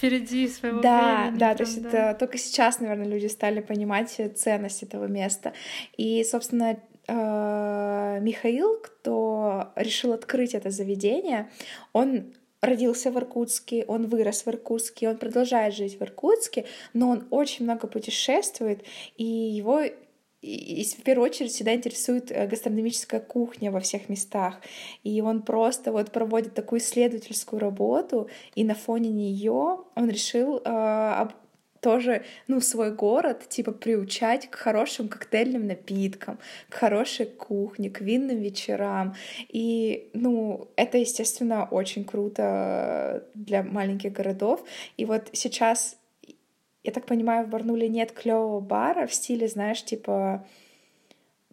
впереди 0.05 0.49
своего 0.49 0.81
да, 0.81 1.23
времени. 1.23 1.39
Да, 1.39 1.55
то 1.55 1.63
есть 1.63 1.83
да. 1.83 1.89
это 1.89 2.19
только 2.19 2.39
сейчас, 2.39 2.81
наверное, 2.81 3.07
люди 3.07 3.27
стали 3.27 3.61
понимать 3.61 4.21
ценность 4.37 4.83
этого 4.83 5.07
места. 5.07 5.53
И, 5.97 6.25
собственно, 6.25 6.77
э, 7.07 8.19
Михаил, 8.21 8.79
кто 8.83 9.73
решил 9.77 10.13
открыть 10.13 10.55
это 10.55 10.71
заведение, 10.71 11.51
он 11.93 12.35
родился 12.61 13.11
в 13.11 13.19
Иркутске, 13.19 13.85
он 13.87 14.07
вырос 14.07 14.47
в 14.47 14.49
Иркутске, 14.49 15.09
он 15.09 15.19
продолжает 15.19 15.75
жить 15.75 15.99
в 15.99 16.03
Иркутске, 16.03 16.65
но 16.93 17.11
он 17.11 17.27
очень 17.31 17.65
много 17.65 17.87
путешествует, 17.87 18.83
и 19.17 19.25
его 19.25 19.83
и 20.45 20.85
в 20.85 21.03
первую 21.03 21.31
очередь 21.31 21.53
всегда 21.53 21.75
интересует 21.75 22.31
э, 22.31 22.47
гастрономическая 22.47 23.21
кухня 23.21 23.71
во 23.71 23.81
всех 23.81 24.09
местах. 24.09 24.61
И 25.03 25.21
он 25.23 25.43
просто 25.43 25.91
вот 25.91 26.11
проводит 26.13 26.55
такую 26.55 26.81
исследовательскую 26.81 27.61
работу, 27.61 28.29
и 28.55 28.65
на 28.65 28.75
фоне 28.75 29.11
нее 29.11 29.79
он 29.95 30.11
решил 30.11 30.61
э, 30.65 31.27
тоже, 31.81 32.25
ну, 32.47 32.61
свой 32.61 32.93
город, 32.93 33.49
типа, 33.49 33.73
приучать 33.73 34.51
к 34.51 34.55
хорошим 34.55 35.09
коктейльным 35.09 35.67
напиткам, 35.67 36.39
к 36.71 36.75
хорошей 36.75 37.27
кухне, 37.27 37.91
к 37.91 38.01
винным 38.01 38.39
вечерам. 38.39 39.15
И, 39.49 40.09
ну, 40.15 40.69
это, 40.77 40.97
естественно, 40.99 41.69
очень 41.71 42.05
круто 42.05 43.25
для 43.35 43.63
маленьких 43.63 44.13
городов. 44.13 44.65
И 44.97 45.05
вот 45.05 45.29
сейчас 45.33 45.99
я 46.85 46.93
так 46.93 47.07
понимаю, 47.07 47.47
в 47.47 47.49
Барнуле 47.49 47.89
нет 47.89 48.13
клевого 48.13 48.61
бара 48.61 49.07
в 49.07 49.15
стиле, 49.15 49.49
знаешь, 49.49 49.83
типа 49.83 50.47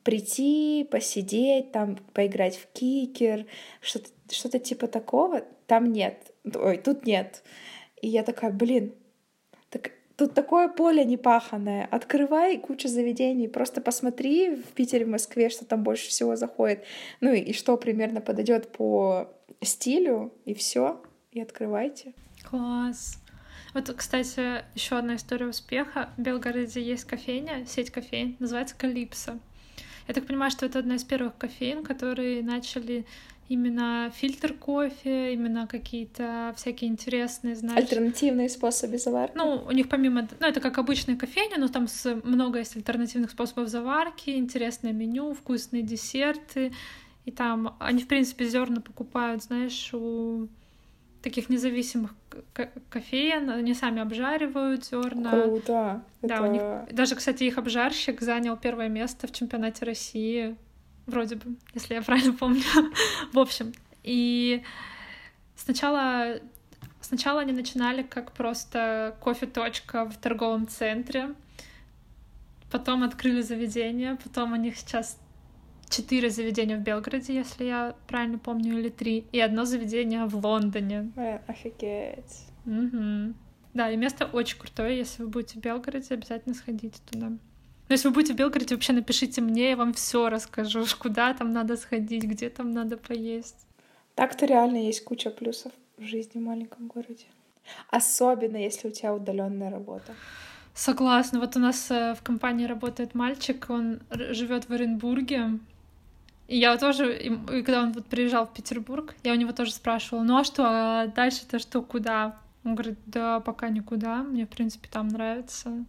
прийти, 0.03 0.87
посидеть, 0.89 1.71
там 1.71 1.97
поиграть 2.13 2.57
в 2.57 2.67
кикер, 2.73 3.45
что-то 3.79 4.09
что 4.29 4.59
типа 4.59 4.87
такого. 4.87 5.41
Там 5.67 5.91
нет. 5.91 6.33
Ой, 6.53 6.77
тут 6.77 7.05
нет. 7.05 7.43
И 8.01 8.07
я 8.07 8.23
такая, 8.23 8.51
блин, 8.51 8.93
так 9.69 9.91
тут 10.17 10.33
такое 10.33 10.67
поле 10.67 11.05
непаханное. 11.05 11.87
Открывай 11.91 12.57
кучу 12.57 12.87
заведений, 12.87 13.47
просто 13.47 13.79
посмотри 13.79 14.55
в 14.55 14.73
Питере, 14.73 15.05
в 15.05 15.09
Москве, 15.09 15.49
что 15.49 15.65
там 15.65 15.83
больше 15.83 16.09
всего 16.09 16.35
заходит. 16.35 16.83
Ну 17.21 17.31
и, 17.31 17.39
и 17.39 17.53
что 17.53 17.77
примерно 17.77 18.19
подойдет 18.19 18.71
по 18.71 19.29
стилю, 19.61 20.33
и 20.45 20.53
все, 20.53 21.01
и 21.31 21.39
открывайте. 21.39 22.13
Класс. 22.43 23.20
Вот, 23.73 23.93
кстати, 23.95 24.63
еще 24.75 24.97
одна 24.97 25.15
история 25.15 25.47
успеха. 25.47 26.09
В 26.17 26.21
Белгороде 26.21 26.81
есть 26.81 27.05
кофейня, 27.05 27.65
сеть 27.65 27.89
кофейн, 27.89 28.35
называется 28.39 28.75
Калипсо. 28.77 29.39
Я 30.07 30.13
так 30.13 30.25
понимаю, 30.25 30.51
что 30.51 30.65
это 30.65 30.79
одна 30.79 30.95
из 30.95 31.03
первых 31.03 31.37
кофеин, 31.37 31.83
которые 31.83 32.43
начали 32.43 33.05
именно 33.47 34.11
фильтр 34.15 34.53
кофе, 34.53 35.33
именно 35.33 35.67
какие-то 35.67 36.53
всякие 36.55 36.89
интересные, 36.89 37.55
знаешь... 37.55 37.79
Альтернативные 37.79 38.49
способы 38.49 38.97
заварки. 38.97 39.35
Ну, 39.35 39.63
у 39.67 39.71
них 39.71 39.89
помимо... 39.89 40.27
Ну, 40.39 40.47
это 40.47 40.61
как 40.61 40.77
обычная 40.77 41.17
кофейня, 41.17 41.57
но 41.57 41.67
там 41.67 41.87
с... 41.87 42.15
много 42.23 42.59
есть 42.59 42.75
альтернативных 42.77 43.31
способов 43.31 43.67
заварки, 43.67 44.31
интересное 44.31 44.93
меню, 44.93 45.33
вкусные 45.33 45.83
десерты. 45.83 46.71
И 47.25 47.31
там 47.31 47.75
они, 47.79 48.01
в 48.03 48.07
принципе, 48.07 48.45
зерна 48.45 48.81
покупают, 48.81 49.43
знаешь, 49.43 49.93
у 49.93 50.47
таких 51.21 51.49
независимых 51.49 52.13
кофеен, 52.89 53.49
они 53.49 53.73
сами 53.73 54.01
обжаривают 54.01 54.85
зерна. 54.85 55.31
Круто. 55.31 56.03
Да, 56.21 56.35
Это... 56.35 56.43
у 56.43 56.51
них 56.51 56.95
даже, 56.95 57.15
кстати, 57.15 57.43
их 57.43 57.57
обжарщик 57.57 58.21
занял 58.21 58.57
первое 58.57 58.89
место 58.89 59.27
в 59.27 59.31
чемпионате 59.31 59.85
России, 59.85 60.55
вроде 61.05 61.35
бы, 61.35 61.55
если 61.73 61.93
я 61.93 62.01
правильно 62.01 62.33
помню. 62.33 62.63
в 63.33 63.39
общем, 63.39 63.73
и 64.03 64.63
сначала 65.55 66.39
сначала 67.01 67.41
они 67.41 67.51
начинали 67.51 68.03
как 68.03 68.31
просто 68.31 69.15
кофе-точка 69.19 70.05
в 70.05 70.17
торговом 70.17 70.67
центре, 70.67 71.35
потом 72.71 73.03
открыли 73.03 73.41
заведение, 73.41 74.17
потом 74.23 74.53
у 74.53 74.55
них 74.55 74.77
сейчас 74.77 75.17
четыре 75.91 76.29
заведения 76.29 76.77
в 76.77 76.81
Белгороде, 76.81 77.35
если 77.35 77.65
я 77.65 77.95
правильно 78.07 78.39
помню, 78.39 78.79
или 78.79 78.89
три, 78.89 79.25
и 79.31 79.39
одно 79.39 79.65
заведение 79.65 80.25
в 80.25 80.35
Лондоне. 80.35 81.11
Офигеть. 81.47 82.47
Угу. 82.65 83.33
Да, 83.73 83.89
и 83.89 83.97
место 83.97 84.25
очень 84.25 84.57
крутое. 84.57 84.97
Если 84.97 85.23
вы 85.23 85.29
будете 85.29 85.59
в 85.59 85.61
Белгороде, 85.61 86.13
обязательно 86.13 86.55
сходите 86.55 86.99
туда. 87.09 87.27
Но 87.29 87.37
если 87.89 88.07
вы 88.07 88.13
будете 88.13 88.33
в 88.33 88.37
Белгороде, 88.37 88.75
вообще 88.75 88.93
напишите 88.93 89.41
мне, 89.41 89.71
я 89.71 89.75
вам 89.75 89.93
все 89.93 90.29
расскажу, 90.29 90.85
куда 90.97 91.33
там 91.33 91.51
надо 91.51 91.77
сходить, 91.77 92.23
где 92.23 92.49
там 92.49 92.71
надо 92.71 92.97
поесть. 92.97 93.67
Так-то 94.15 94.45
реально 94.45 94.77
есть 94.77 95.03
куча 95.03 95.29
плюсов 95.29 95.71
в 95.97 96.03
жизни 96.03 96.39
в 96.39 96.43
маленьком 96.43 96.87
городе. 96.87 97.25
Особенно, 97.89 98.57
если 98.57 98.87
у 98.87 98.91
тебя 98.91 99.13
удаленная 99.13 99.69
работа. 99.69 100.13
Согласна. 100.73 101.39
Вот 101.39 101.55
у 101.57 101.59
нас 101.59 101.91
э, 101.91 102.15
в 102.15 102.23
компании 102.23 102.65
работает 102.65 103.13
мальчик, 103.13 103.65
он 103.69 103.99
живет 104.09 104.69
в 104.69 104.73
Оренбурге, 104.73 105.59
и 106.51 106.57
я 106.57 106.77
тоже, 106.77 107.17
и 107.17 107.29
когда 107.29 107.81
он 107.81 107.93
вот 107.93 108.07
приезжал 108.07 108.45
в 108.45 108.53
Петербург, 108.53 109.15
я 109.23 109.31
у 109.31 109.35
него 109.35 109.53
тоже 109.53 109.71
спрашивала, 109.71 110.23
ну 110.23 110.37
а 110.37 110.43
что, 110.43 110.63
а 110.65 111.07
дальше-то 111.07 111.59
что, 111.59 111.81
куда? 111.81 112.39
Он 112.65 112.75
говорит, 112.75 112.99
да 113.05 113.39
пока 113.39 113.69
никуда, 113.69 114.17
мне, 114.17 114.45
в 114.45 114.49
принципе, 114.49 114.89
там 114.91 115.07
нравится. 115.07 115.85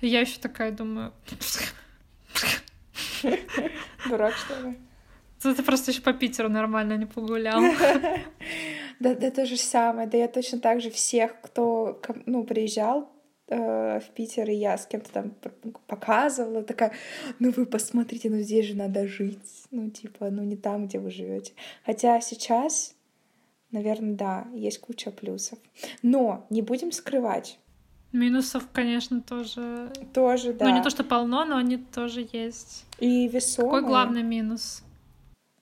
И 0.00 0.08
я 0.08 0.20
еще 0.20 0.38
такая 0.38 0.72
думаю... 0.72 1.12
Дурак, 4.08 4.32
что 4.34 4.66
ли? 4.66 4.78
Ты 5.42 5.62
просто 5.62 5.90
еще 5.90 6.00
по 6.00 6.14
Питеру 6.14 6.48
нормально 6.48 6.96
не 6.96 7.06
погулял. 7.06 7.60
Да, 8.98 9.14
да, 9.14 9.30
то 9.30 9.44
же 9.44 9.58
самое. 9.58 10.08
Да 10.08 10.16
я 10.16 10.26
точно 10.26 10.58
так 10.58 10.80
же 10.80 10.90
всех, 10.90 11.38
кто 11.42 12.00
ну, 12.24 12.44
приезжал, 12.44 13.12
в 13.48 14.04
Питер, 14.14 14.50
и 14.50 14.54
я 14.54 14.76
с 14.76 14.86
кем-то 14.86 15.12
там 15.12 15.32
показывала, 15.86 16.62
такая, 16.62 16.92
ну 17.38 17.52
вы 17.52 17.64
посмотрите, 17.64 18.28
ну 18.28 18.38
здесь 18.38 18.66
же 18.66 18.76
надо 18.76 19.06
жить, 19.06 19.66
ну 19.70 19.88
типа, 19.88 20.30
ну 20.30 20.42
не 20.42 20.56
там, 20.56 20.86
где 20.86 20.98
вы 20.98 21.10
живете. 21.10 21.52
Хотя 21.84 22.20
сейчас, 22.20 22.96
наверное, 23.70 24.14
да, 24.14 24.48
есть 24.52 24.80
куча 24.80 25.10
плюсов. 25.12 25.58
Но 26.02 26.46
не 26.50 26.62
будем 26.62 26.90
скрывать. 26.90 27.58
Минусов, 28.12 28.68
конечно, 28.72 29.20
тоже. 29.20 29.90
Тоже, 30.14 30.52
да. 30.52 30.64
Ну, 30.64 30.74
не 30.74 30.82
то, 30.82 30.90
что 30.90 31.04
полно, 31.04 31.44
но 31.44 31.56
они 31.56 31.76
тоже 31.76 32.26
есть. 32.32 32.86
И 32.98 33.28
весомые. 33.28 33.74
Какой 33.74 33.88
главный 33.88 34.22
минус? 34.22 34.82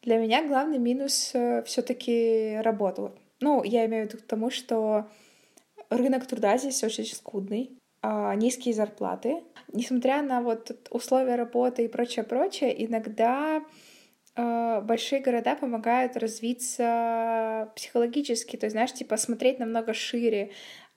Для 0.03 0.19
меня 0.19 0.47
главный 0.47 0.79
минус 0.79 1.33
э, 1.35 1.63
все-таки 1.65 2.59
работа. 2.63 3.13
Ну, 3.41 3.65
я 3.65 3.87
имею 3.87 4.07
в 4.07 4.09
виду 4.13 4.23
к 4.23 4.27
тому, 4.27 4.51
что 4.51 5.09
рынок 5.91 6.27
труда 6.27 6.57
здесь 6.57 6.83
очень 6.85 7.05
скудный, 7.05 7.79
а, 8.03 8.35
низкие 8.35 8.75
зарплаты. 8.75 9.43
Несмотря 9.73 10.23
на 10.23 10.41
вот 10.43 10.89
условия 10.91 11.37
работы 11.37 11.85
и 11.85 11.89
прочее-прочее, 11.89 12.85
иногда 12.85 13.63
э, 14.37 14.81
большие 14.83 15.21
города 15.23 15.57
помогают 15.57 16.17
развиться 16.17 17.73
психологически, 17.77 18.57
то 18.57 18.67
есть, 18.67 18.75
знаешь, 18.75 18.93
типа 18.93 19.17
смотреть 19.17 19.59
намного 19.59 19.95
шире, 19.95 20.51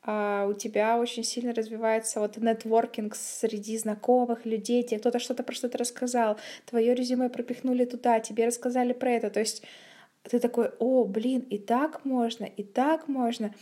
Uh, 0.05 0.49
у 0.49 0.53
тебя 0.53 0.97
очень 0.99 1.23
сильно 1.23 1.53
развивается 1.53 2.21
вот 2.21 2.37
нетворкинг 2.37 3.13
среди 3.13 3.77
знакомых 3.77 4.45
людей, 4.45 4.83
тебе 4.83 4.99
кто-то 4.99 5.19
что-то 5.19 5.43
про 5.43 5.53
что-то 5.53 5.79
рассказал, 5.79 6.37
твое 6.65 6.93
резюме 6.93 7.29
пропихнули 7.29 7.83
туда, 7.83 8.21
тебе 8.21 8.45
рассказали 8.45 8.93
про 8.93 9.11
это, 9.11 9.29
то 9.29 9.41
есть 9.41 9.63
ты 10.23 10.39
такой, 10.39 10.69
о, 10.79 11.03
блин, 11.05 11.41
и 11.41 11.57
так 11.57 12.05
можно, 12.05 12.45
и 12.45 12.63
так 12.63 13.07
можно. 13.07 13.53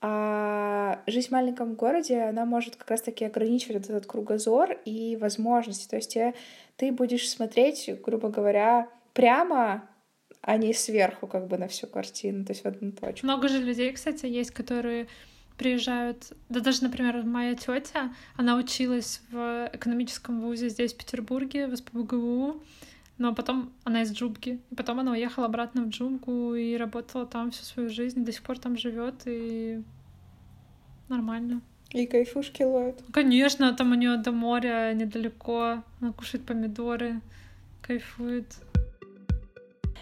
А 0.00 1.02
жизнь 1.06 1.28
в 1.28 1.32
маленьком 1.32 1.74
городе, 1.74 2.20
она 2.22 2.44
может 2.44 2.76
как 2.76 2.90
раз-таки 2.90 3.24
ограничивать 3.24 3.84
этот 3.84 4.06
кругозор 4.06 4.72
и 4.84 5.16
возможности. 5.16 5.88
То 5.88 5.96
есть 5.96 6.12
тебе, 6.12 6.34
ты 6.76 6.92
будешь 6.92 7.28
смотреть, 7.28 7.90
грубо 8.04 8.28
говоря, 8.28 8.88
прямо, 9.12 9.88
а 10.40 10.56
не 10.56 10.74
сверху 10.74 11.26
как 11.26 11.46
бы 11.46 11.56
на 11.56 11.68
всю 11.68 11.86
картину, 11.86 12.44
то 12.44 12.52
есть 12.52 12.64
в 12.64 12.68
одну 12.68 12.92
точку. 12.92 13.26
Много 13.26 13.48
же 13.48 13.58
людей, 13.58 13.92
кстати, 13.92 14.26
есть, 14.26 14.50
которые 14.50 15.06
приезжают, 15.56 16.32
да 16.48 16.60
даже, 16.60 16.82
например, 16.82 17.22
моя 17.22 17.54
тетя, 17.54 18.12
она 18.36 18.56
училась 18.56 19.22
в 19.30 19.70
экономическом 19.72 20.40
вузе 20.40 20.68
здесь, 20.68 20.92
в 20.92 20.96
Петербурге, 20.96 21.68
в 21.68 21.76
СПБГУ, 21.76 22.62
но 23.18 23.34
потом 23.34 23.72
она 23.84 24.02
из 24.02 24.12
Джубки, 24.12 24.60
и 24.70 24.74
потом 24.74 25.00
она 25.00 25.12
уехала 25.12 25.46
обратно 25.46 25.82
в 25.82 25.88
Джубку 25.88 26.54
и 26.54 26.76
работала 26.76 27.26
там 27.26 27.50
всю 27.50 27.64
свою 27.64 27.88
жизнь, 27.88 28.24
до 28.24 28.32
сих 28.32 28.42
пор 28.42 28.58
там 28.58 28.76
живет 28.76 29.22
и 29.26 29.82
нормально. 31.08 31.60
И 31.90 32.06
кайфушки 32.06 32.62
ловит. 32.62 33.02
Конечно, 33.12 33.72
там 33.72 33.92
у 33.92 33.94
нее 33.94 34.16
до 34.16 34.32
моря 34.32 34.92
недалеко, 34.94 35.82
она 36.00 36.12
кушает 36.12 36.44
помидоры, 36.44 37.20
кайфует. 37.82 38.46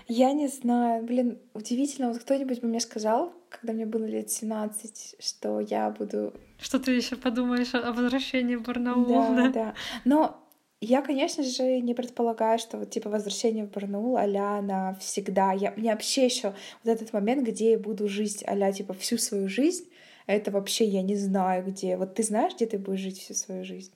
Я 0.08 0.32
не 0.32 0.48
знаю, 0.48 1.04
блин, 1.04 1.38
удивительно, 1.54 2.08
вот 2.08 2.18
кто-нибудь 2.18 2.60
бы 2.60 2.68
мне 2.68 2.80
сказал, 2.80 3.32
когда 3.48 3.72
мне 3.72 3.86
было 3.86 4.04
лет 4.04 4.30
17, 4.30 5.16
что 5.20 5.60
я 5.60 5.90
буду... 5.90 6.34
Что 6.58 6.78
ты 6.78 6.92
еще 6.92 7.16
подумаешь 7.16 7.74
о 7.74 7.92
возвращении 7.92 8.56
в 8.56 8.62
Барнаул, 8.62 9.06
да? 9.06 9.36
Да, 9.36 9.48
да. 9.48 9.74
Но 10.04 10.41
я, 10.84 11.00
конечно 11.00 11.44
же, 11.44 11.80
не 11.80 11.94
предполагаю, 11.94 12.58
что 12.58 12.78
вот 12.78 12.90
типа 12.90 13.08
возвращение 13.08 13.64
в 13.64 13.70
Барнаул 13.70 14.16
а-ля 14.16 14.60
навсегда. 14.60 15.52
Я, 15.52 15.72
мне 15.76 15.92
вообще 15.92 16.24
еще 16.24 16.54
вот 16.82 16.92
этот 16.92 17.12
момент, 17.12 17.46
где 17.46 17.72
я 17.72 17.78
буду 17.78 18.08
жить 18.08 18.42
а 18.46 18.72
типа 18.72 18.92
всю 18.94 19.16
свою 19.16 19.48
жизнь, 19.48 19.84
это 20.26 20.50
вообще 20.50 20.84
я 20.84 21.02
не 21.02 21.16
знаю 21.16 21.64
где. 21.64 21.96
Вот 21.96 22.14
ты 22.14 22.24
знаешь, 22.24 22.54
где 22.54 22.66
ты 22.66 22.78
будешь 22.78 23.00
жить 23.00 23.20
всю 23.20 23.34
свою 23.34 23.64
жизнь? 23.64 23.92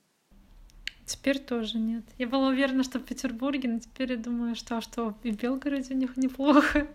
Теперь 1.06 1.38
тоже 1.38 1.78
нет. 1.78 2.04
Я 2.18 2.26
была 2.28 2.48
уверена, 2.48 2.84
что 2.84 2.98
в 2.98 3.04
Петербурге, 3.04 3.68
но 3.68 3.78
теперь 3.80 4.12
я 4.12 4.16
думаю, 4.16 4.54
что, 4.54 4.78
а 4.78 4.80
что 4.80 5.14
и 5.22 5.32
в 5.32 5.36
Белгороде 5.36 5.94
у 5.94 5.96
них 5.96 6.16
неплохо. 6.16 6.86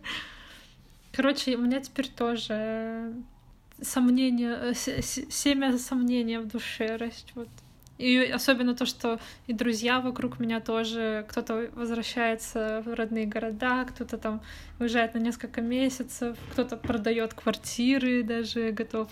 Короче, 1.12 1.56
у 1.58 1.62
меня 1.62 1.82
теперь 1.82 2.08
тоже 2.10 3.14
сомнения, 3.82 4.74
семя 4.74 5.78
сомнения 5.78 6.40
в 6.40 6.48
душе 6.48 6.96
растет. 6.96 7.50
И 8.02 8.32
особенно 8.32 8.76
то, 8.76 8.88
что 8.88 9.20
и 9.46 9.54
друзья 9.54 10.00
вокруг 10.00 10.40
меня 10.40 10.60
тоже, 10.60 11.24
кто-то 11.30 11.70
возвращается 11.76 12.82
в 12.84 12.96
родные 12.96 13.28
города, 13.28 13.86
кто-то 13.86 14.18
там 14.18 14.42
уезжает 14.80 15.14
на 15.14 15.20
несколько 15.20 15.62
месяцев, 15.62 16.36
кто-то 16.52 16.78
продает 16.78 17.36
квартиры, 17.36 18.24
даже 18.24 18.72
готов. 18.72 19.08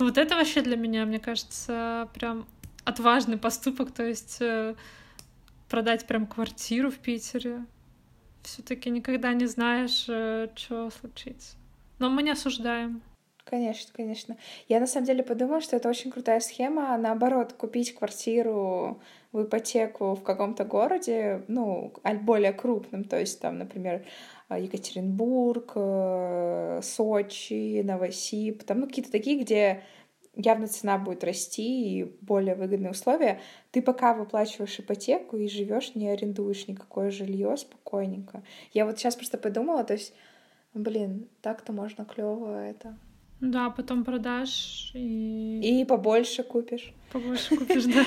Ну, 0.00 0.06
вот 0.06 0.18
это 0.18 0.34
вообще 0.34 0.60
для 0.62 0.76
меня, 0.76 1.06
мне 1.06 1.20
кажется, 1.20 2.08
прям 2.12 2.46
отважный 2.84 3.38
поступок, 3.38 3.92
то 3.92 4.04
есть 4.04 4.38
э, 4.40 4.74
продать 5.68 6.08
прям 6.08 6.26
квартиру 6.26 6.90
в 6.90 6.98
Питере. 6.98 7.64
Все-таки 8.42 8.90
никогда 8.90 9.32
не 9.34 9.46
знаешь, 9.46 10.06
э, 10.08 10.48
что 10.56 10.90
случится. 10.90 11.56
Но 12.00 12.10
мы 12.10 12.24
не 12.24 12.32
осуждаем. 12.32 13.02
Конечно, 13.50 13.90
конечно. 13.92 14.36
Я 14.68 14.78
на 14.78 14.86
самом 14.86 15.06
деле 15.06 15.24
подумала, 15.24 15.60
что 15.60 15.74
это 15.74 15.88
очень 15.88 16.12
крутая 16.12 16.38
схема. 16.38 16.96
Наоборот, 16.96 17.52
купить 17.52 17.96
квартиру 17.96 19.00
в 19.32 19.42
ипотеку 19.42 20.14
в 20.14 20.22
каком-то 20.22 20.64
городе, 20.64 21.42
ну, 21.48 21.92
более 22.22 22.52
крупном, 22.52 23.02
то 23.02 23.18
есть 23.18 23.40
там, 23.40 23.58
например, 23.58 24.06
Екатеринбург, 24.50 25.72
э, 25.74 26.80
Сочи, 26.84 27.82
Новосиб, 27.82 28.62
там, 28.62 28.80
ну, 28.80 28.86
какие-то 28.86 29.10
такие, 29.10 29.40
где 29.40 29.82
явно 30.36 30.68
цена 30.68 30.96
будет 30.98 31.24
расти 31.24 31.98
и 31.98 32.04
более 32.20 32.54
выгодные 32.54 32.92
условия, 32.92 33.40
ты 33.72 33.82
пока 33.82 34.14
выплачиваешь 34.14 34.78
ипотеку 34.78 35.36
и 35.36 35.48
живешь, 35.48 35.96
не 35.96 36.08
арендуешь 36.08 36.68
никакое 36.68 37.10
жилье 37.10 37.56
спокойненько. 37.56 38.44
Я 38.72 38.84
вот 38.86 38.96
сейчас 38.98 39.16
просто 39.16 39.38
подумала, 39.38 39.82
то 39.82 39.94
есть, 39.94 40.14
блин, 40.72 41.28
так-то 41.42 41.72
можно 41.72 42.04
клево 42.04 42.54
это 42.64 42.96
да, 43.40 43.70
потом 43.70 44.04
продашь 44.04 44.92
и... 44.94 45.80
И 45.80 45.84
побольше 45.84 46.42
купишь. 46.42 46.92
Побольше 47.12 47.56
купишь, 47.56 47.84
да. 47.94 48.04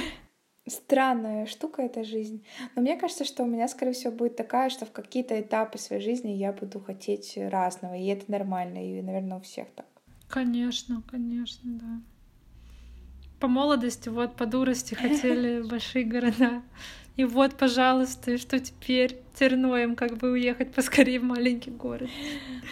Странная 0.65 1.45
штука 1.45 1.81
эта 1.81 2.03
жизнь. 2.03 2.45
Но 2.75 2.81
мне 2.81 2.95
кажется, 2.95 3.25
что 3.25 3.43
у 3.43 3.47
меня, 3.47 3.67
скорее 3.67 3.93
всего, 3.93 4.13
будет 4.13 4.35
такая, 4.35 4.69
что 4.69 4.85
в 4.85 4.91
какие-то 4.91 5.39
этапы 5.39 5.77
своей 5.77 6.01
жизни 6.01 6.31
я 6.31 6.53
буду 6.53 6.79
хотеть 6.79 7.33
разного. 7.35 7.95
И 7.95 8.05
это 8.05 8.31
нормально. 8.31 8.77
И, 8.77 9.01
наверное, 9.01 9.39
у 9.39 9.41
всех 9.41 9.67
так. 9.75 9.87
Конечно, 10.29 11.03
конечно, 11.09 11.71
да. 11.73 12.01
По 13.39 13.47
молодости, 13.47 14.07
вот, 14.07 14.35
по 14.37 14.45
дурости 14.45 14.93
хотели 14.93 15.61
большие 15.69 16.05
города. 16.05 16.61
И 17.17 17.25
вот, 17.25 17.55
пожалуйста, 17.55 18.31
и 18.31 18.37
что 18.37 18.59
теперь? 18.59 19.19
Терноем 19.33 19.95
как 19.95 20.17
бы 20.17 20.31
уехать 20.31 20.73
поскорее 20.73 21.19
в 21.19 21.23
маленький 21.23 21.71
город. 21.71 22.09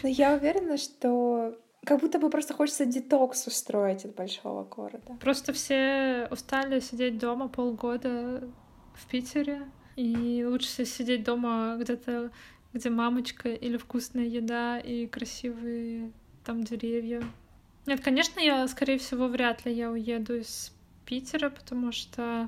Но 0.03 0.09
я 0.09 0.35
уверена, 0.35 0.77
что 0.77 1.57
как 1.85 1.99
будто 1.99 2.19
бы 2.19 2.29
просто 2.29 2.53
хочется 2.53 2.85
детокс 2.85 3.47
устроить 3.47 4.05
от 4.05 4.15
большого 4.15 4.63
города. 4.63 5.17
Просто 5.19 5.53
все 5.53 6.27
устали 6.29 6.79
сидеть 6.79 7.17
дома 7.17 7.47
полгода 7.47 8.47
в 8.93 9.07
Питере, 9.07 9.67
и 9.95 10.45
лучше 10.47 10.85
сидеть 10.85 11.23
дома 11.23 11.77
где-то, 11.79 12.31
где 12.73 12.89
мамочка 12.89 13.49
или 13.49 13.77
вкусная 13.77 14.25
еда 14.25 14.79
и 14.79 15.07
красивые 15.07 16.11
там 16.45 16.63
деревья. 16.63 17.23
Нет, 17.85 18.01
конечно, 18.01 18.39
я, 18.39 18.67
скорее 18.67 18.99
всего, 18.99 19.27
вряд 19.27 19.65
ли 19.65 19.73
я 19.73 19.89
уеду 19.89 20.37
из 20.37 20.71
Питера, 21.05 21.49
потому 21.49 21.91
что 21.91 22.47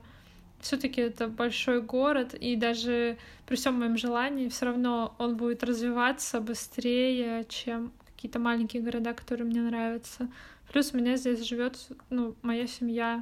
все-таки 0.59 1.01
это 1.01 1.27
большой 1.27 1.81
город, 1.81 2.33
и 2.35 2.55
даже 2.55 3.17
при 3.45 3.55
всем 3.55 3.79
моем 3.79 3.97
желании 3.97 4.47
все 4.47 4.67
равно 4.67 5.15
он 5.17 5.35
будет 5.35 5.63
развиваться 5.63 6.39
быстрее, 6.39 7.45
чем 7.49 7.91
какие-то 8.23 8.39
маленькие 8.39 8.81
города, 8.81 9.13
которые 9.13 9.45
мне 9.45 9.59
нравятся. 9.59 10.29
Плюс 10.71 10.93
у 10.93 10.97
меня 10.97 11.17
здесь 11.17 11.41
живет, 11.45 11.77
ну, 12.09 12.35
моя 12.41 12.67
семья. 12.67 13.21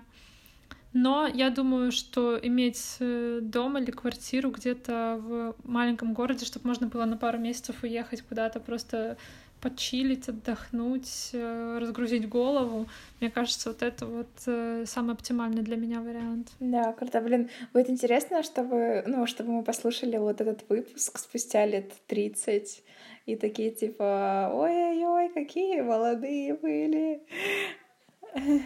Но 0.93 1.25
я 1.25 1.49
думаю, 1.49 1.91
что 1.91 2.37
иметь 2.39 2.97
э, 2.99 3.39
дом 3.41 3.79
или 3.79 3.89
квартиру 3.89 4.51
где-то 4.51 5.19
в 5.19 5.55
маленьком 5.63 6.13
городе, 6.13 6.45
чтобы 6.45 6.67
можно 6.67 6.85
было 6.85 7.05
на 7.05 7.17
пару 7.17 7.39
месяцев 7.39 7.81
уехать 7.81 8.21
куда-то 8.21 8.59
просто 8.59 9.17
почилить, 9.61 10.27
отдохнуть, 10.27 11.29
э, 11.33 11.77
разгрузить 11.79 12.27
голову. 12.27 12.87
Мне 13.19 13.29
кажется, 13.29 13.69
вот 13.69 13.81
это 13.83 14.05
вот 14.05 14.29
э, 14.47 14.85
самый 14.87 15.13
оптимальный 15.13 15.61
для 15.61 15.77
меня 15.77 16.01
вариант. 16.01 16.51
Да, 16.59 16.93
круто. 16.93 17.21
Блин, 17.21 17.49
будет 17.73 17.89
интересно, 17.89 18.43
чтобы, 18.43 19.03
ну, 19.07 19.25
чтобы 19.27 19.51
мы 19.51 19.63
послушали 19.63 20.17
вот 20.17 20.41
этот 20.41 20.67
выпуск 20.69 21.19
спустя 21.19 21.65
лет 21.65 21.93
30 22.07 22.83
и 23.27 23.35
такие 23.35 23.71
типа, 23.71 24.51
ой-ой-ой, 24.53 25.29
какие 25.29 25.81
молодые 25.81 26.55
были. 26.55 27.21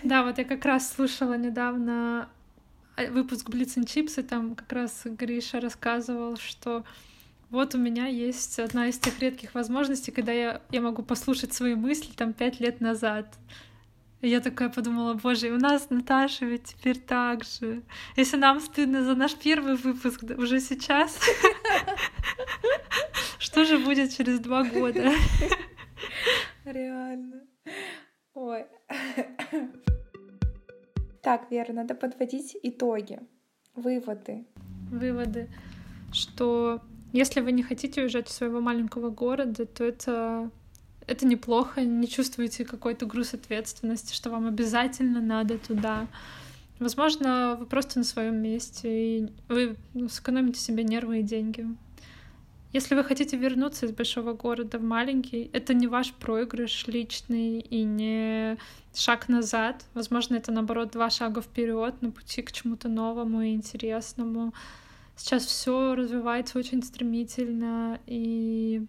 Да, 0.04 0.24
вот 0.24 0.38
я 0.38 0.46
как 0.46 0.64
раз 0.64 0.94
слушала 0.94 1.38
недавно 1.38 2.30
э, 2.98 3.10
выпуск 3.12 3.50
Chips, 3.50 4.20
и 4.20 4.24
там 4.24 4.56
как 4.56 4.72
раз 4.72 5.02
Гриша 5.06 5.60
рассказывал, 5.60 6.38
что 6.38 6.84
вот 7.56 7.74
у 7.74 7.78
меня 7.78 8.06
есть 8.08 8.60
одна 8.60 8.88
из 8.88 9.00
тех 9.00 9.18
редких 9.20 9.56
возможностей, 9.56 10.12
когда 10.12 10.34
я, 10.34 10.62
я 10.72 10.82
могу 10.82 11.04
послушать 11.04 11.54
свои 11.54 11.74
мысли 11.74 12.12
там 12.14 12.34
пять 12.34 12.60
лет 12.60 12.82
назад. 12.82 13.34
И 14.20 14.28
я 14.28 14.42
такая 14.42 14.68
подумала, 14.68 15.14
боже, 15.14 15.52
у 15.52 15.58
нас 15.58 15.90
Наташа 15.90 16.46
ведь 16.46 16.66
теперь 16.66 17.00
так 17.00 17.46
же. 17.46 17.82
Если 18.18 18.36
нам 18.36 18.60
стыдно 18.60 19.04
за 19.06 19.16
наш 19.16 19.36
первый 19.36 19.76
выпуск 19.76 20.24
уже 20.38 20.60
сейчас, 20.60 21.18
что 23.40 23.64
же 23.64 23.78
будет 23.78 24.14
через 24.14 24.40
два 24.40 24.66
года? 24.66 25.14
Реально. 26.66 27.44
Ой. 28.34 28.66
Так, 31.22 31.50
Вера, 31.50 31.72
надо 31.72 31.96
подводить 31.96 32.58
итоги, 32.64 33.20
выводы. 33.76 34.46
Выводы, 34.92 35.50
что 36.12 36.82
если 37.16 37.42
вы 37.42 37.52
не 37.52 37.64
хотите 37.64 38.02
уезжать 38.02 38.30
из 38.30 38.36
своего 38.36 38.60
маленького 38.60 39.10
города, 39.10 39.66
то 39.66 39.84
это 39.84 40.52
это 41.08 41.28
неплохо, 41.28 41.82
не 41.82 42.08
чувствуете 42.08 42.66
какой-то 42.66 43.06
груз 43.06 43.34
ответственности, 43.36 44.14
что 44.14 44.32
вам 44.32 44.48
обязательно 44.48 45.22
надо 45.22 45.58
туда. 45.60 46.08
Возможно, 46.80 47.56
вы 47.60 47.68
просто 47.68 48.00
на 48.00 48.06
своем 48.06 48.38
месте, 48.38 48.90
и 48.90 49.30
вы 49.48 49.76
сэкономите 50.10 50.60
себе 50.60 50.84
нервы 50.84 51.20
и 51.20 51.24
деньги. 51.24 51.68
Если 52.74 52.96
вы 52.96 53.06
хотите 53.06 53.38
вернуться 53.38 53.86
из 53.86 53.92
большого 53.92 54.34
города 54.34 54.78
в 54.78 54.84
маленький, 54.84 55.50
это 55.54 55.74
не 55.74 55.88
ваш 55.88 56.12
проигрыш 56.12 56.88
личный 56.88 57.60
и 57.60 57.84
не 57.84 58.58
шаг 58.94 59.30
назад. 59.30 59.86
Возможно, 59.94 60.36
это 60.36 60.52
наоборот 60.52 60.92
два 60.92 61.10
шага 61.10 61.42
вперед 61.42 62.02
на 62.02 62.12
пути 62.12 62.42
к 62.42 62.52
чему-то 62.52 62.90
новому 62.90 63.42
и 63.42 63.54
интересному. 63.54 64.54
Сейчас 65.16 65.46
все 65.46 65.96
развивается 65.96 66.60
очень 66.60 66.84
стремительно, 66.84 68.00
и 68.06 68.86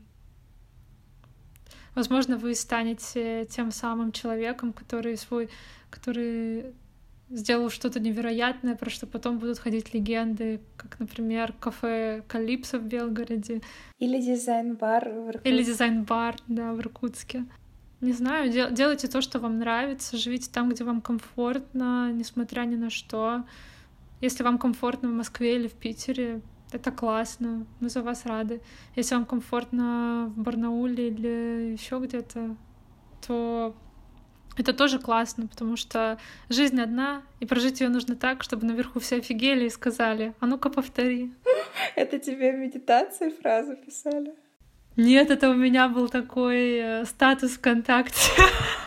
возможно, 1.94 2.36
вы 2.36 2.54
станете 2.54 3.44
тем 3.46 3.70
самым 3.70 4.12
человеком, 4.12 4.72
который 4.72 5.16
свой, 5.16 5.48
который 5.90 6.74
сделал 7.30 7.70
что-то 7.70 8.00
невероятное, 8.00 8.76
про 8.76 8.90
что 8.90 9.06
потом 9.06 9.38
будут 9.38 9.58
ходить 9.58 9.94
легенды, 9.94 10.60
как, 10.76 10.98
например, 11.00 11.52
кафе 11.58 12.22
Калипсо 12.28 12.78
в 12.78 12.84
Белгороде. 12.84 13.62
Или 13.98 14.20
дизайн-бар 14.20 15.08
в 15.08 15.28
Иркутске. 15.28 15.48
Или 15.50 15.62
дизайн-бар, 15.64 16.36
да, 16.46 16.72
в 16.72 16.80
Иркутске. 16.80 17.44
Не 18.00 18.12
знаю, 18.12 18.52
дел- 18.52 18.70
делайте 18.70 19.08
то, 19.08 19.22
что 19.22 19.38
вам 19.38 19.58
нравится, 19.58 20.16
живите 20.16 20.50
там, 20.52 20.68
где 20.68 20.84
вам 20.84 21.00
комфортно, 21.00 22.12
несмотря 22.12 22.62
ни 22.62 22.76
на 22.76 22.90
что. 22.90 23.44
Если 24.20 24.42
вам 24.42 24.58
комфортно 24.58 25.08
в 25.08 25.12
Москве 25.12 25.56
или 25.56 25.68
в 25.68 25.74
Питере, 25.74 26.40
это 26.72 26.90
классно, 26.90 27.66
мы 27.80 27.88
за 27.88 28.02
вас 28.02 28.26
рады. 28.26 28.60
Если 28.96 29.14
вам 29.14 29.24
комфортно 29.24 30.32
в 30.34 30.40
Барнауле 30.40 31.08
или 31.08 31.72
еще 31.72 31.98
где-то, 31.98 32.56
то 33.26 33.74
это 34.56 34.72
тоже 34.72 34.98
классно, 34.98 35.46
потому 35.46 35.76
что 35.76 36.18
жизнь 36.48 36.80
одна, 36.80 37.22
и 37.40 37.46
прожить 37.46 37.80
ее 37.80 37.88
нужно 37.88 38.16
так, 38.16 38.42
чтобы 38.42 38.66
наверху 38.66 39.00
все 39.00 39.16
офигели 39.16 39.66
и 39.66 39.70
сказали, 39.70 40.34
а 40.40 40.46
ну-ка 40.46 40.70
повтори. 40.70 41.32
Это 41.94 42.18
тебе 42.18 42.52
в 42.52 42.56
медитации 42.56 43.30
фразу 43.30 43.76
писали? 43.76 44.34
Нет, 44.96 45.30
это 45.30 45.50
у 45.50 45.54
меня 45.54 45.88
был 45.88 46.08
такой 46.08 46.78
э, 46.78 47.04
статус 47.04 47.52
ВКонтакте. 47.52 48.30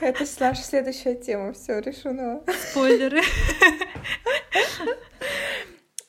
Это 0.00 0.24
наша 0.40 0.62
следующая 0.62 1.14
тема, 1.14 1.52
все 1.52 1.80
решено. 1.80 2.42
Спойлеры. 2.70 3.20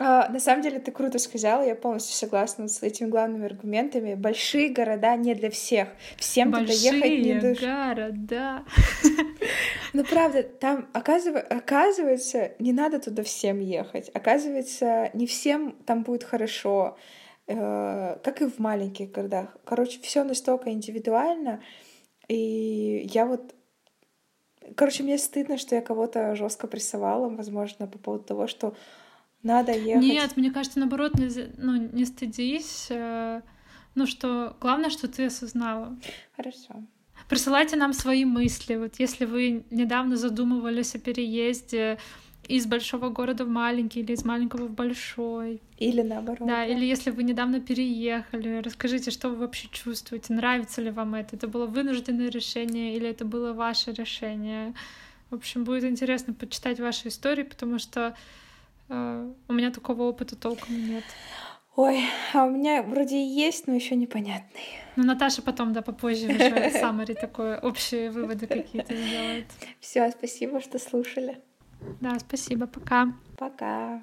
А, 0.01 0.29
на 0.29 0.39
самом 0.39 0.61
деле 0.61 0.79
ты 0.79 0.91
круто 0.91 1.19
сказала, 1.19 1.61
я 1.61 1.75
полностью 1.75 2.15
согласна 2.15 2.69
с 2.69 2.81
этими 2.81 3.09
главными 3.09 3.45
аргументами. 3.45 4.15
Большие 4.15 4.69
города 4.69 5.17
не 5.17 5.35
для 5.35 5.49
всех. 5.49 5.89
Всем 6.15 6.51
Большие 6.51 6.93
туда 6.93 7.05
ехать 7.05 7.25
не 7.25 7.39
душ. 7.39 7.59
города. 7.59 8.63
Ну 9.91 10.03
правда, 10.05 10.43
там 10.43 10.87
оказыв... 10.93 11.35
оказывается, 11.35 12.51
не 12.59 12.71
надо 12.71 12.99
туда 12.99 13.23
всем 13.23 13.59
ехать. 13.59 14.09
Оказывается, 14.13 15.09
не 15.13 15.25
всем 15.25 15.73
там 15.85 16.03
будет 16.03 16.23
хорошо, 16.23 16.95
э, 17.47 18.17
как 18.23 18.41
и 18.41 18.45
в 18.45 18.59
маленьких 18.59 19.11
городах. 19.11 19.57
Короче, 19.65 19.99
все 20.01 20.23
настолько 20.23 20.69
индивидуально. 20.69 21.61
И 22.27 23.09
я 23.11 23.25
вот 23.25 23.55
Короче, 24.75 25.03
мне 25.03 25.17
стыдно, 25.17 25.57
что 25.57 25.75
я 25.75 25.81
кого-то 25.81 26.35
жестко 26.35 26.67
прессовала, 26.67 27.29
возможно, 27.29 27.87
по 27.87 27.97
поводу 27.97 28.23
того, 28.23 28.47
что 28.47 28.75
надо 29.43 29.71
ехать. 29.71 30.03
Нет, 30.03 30.37
мне 30.37 30.51
кажется, 30.51 30.79
наоборот, 30.79 31.13
не, 31.15 31.29
ну, 31.57 31.75
не 31.75 32.05
стыдись. 32.05 32.87
э, 32.89 33.41
Ну 33.95 34.05
что, 34.05 34.55
главное, 34.61 34.89
что 34.89 35.07
ты 35.07 35.25
осознала. 35.25 35.97
Хорошо. 36.35 36.83
Присылайте 37.27 37.75
нам 37.75 37.93
свои 37.93 38.25
мысли. 38.25 38.75
Вот 38.75 38.95
если 38.99 39.25
вы 39.25 39.63
недавно 39.69 40.15
задумывались 40.15 40.95
о 40.95 40.99
переезде 40.99 41.99
из 42.49 42.65
большого 42.65 43.09
города 43.09 43.45
в 43.45 43.47
маленький 43.47 43.99
или 43.99 44.13
из 44.13 44.25
маленького 44.25 44.65
в 44.65 44.71
большой. 44.71 45.61
Или 45.77 46.01
наоборот. 46.01 46.47
Да, 46.47 46.65
или 46.65 46.83
если 46.83 47.11
вы 47.11 47.23
недавно 47.23 47.61
переехали, 47.61 48.61
расскажите, 48.61 49.11
что 49.11 49.29
вы 49.29 49.35
вообще 49.35 49.67
чувствуете, 49.71 50.33
нравится 50.33 50.81
ли 50.81 50.89
вам 50.89 51.13
это, 51.13 51.35
это 51.35 51.47
было 51.47 51.67
вынужденное 51.67 52.29
решение 52.29 52.95
или 52.95 53.07
это 53.07 53.23
было 53.23 53.53
ваше 53.53 53.91
решение. 53.91 54.73
В 55.29 55.35
общем, 55.35 55.63
будет 55.63 55.83
интересно 55.83 56.33
почитать 56.33 56.79
ваши 56.79 57.09
истории, 57.09 57.43
потому 57.43 57.77
что 57.77 58.15
э, 58.89 59.31
у 59.47 59.53
меня 59.53 59.69
такого 59.69 60.03
опыта 60.03 60.35
толком 60.35 60.87
нет. 60.89 61.03
Ой, 61.75 62.01
а 62.33 62.45
у 62.45 62.49
меня 62.49 62.81
вроде 62.81 63.17
и 63.17 63.27
есть, 63.27 63.67
но 63.67 63.75
еще 63.75 63.95
непонятный. 63.95 64.79
Ну, 64.95 65.03
Наташа 65.03 65.43
потом, 65.43 65.71
да, 65.71 65.83
попозже 65.83 66.27
уже 66.27 66.71
саммари 66.79 67.13
такое, 67.13 67.59
общие 67.59 68.09
выводы 68.09 68.47
какие-то 68.47 68.95
сделает. 68.95 69.45
Все, 69.79 70.09
спасибо, 70.09 70.61
что 70.61 70.79
слушали. 70.79 71.37
Да, 72.01 72.17
спасибо, 72.19 72.67
пока. 72.67 73.13
Пока. 73.37 74.01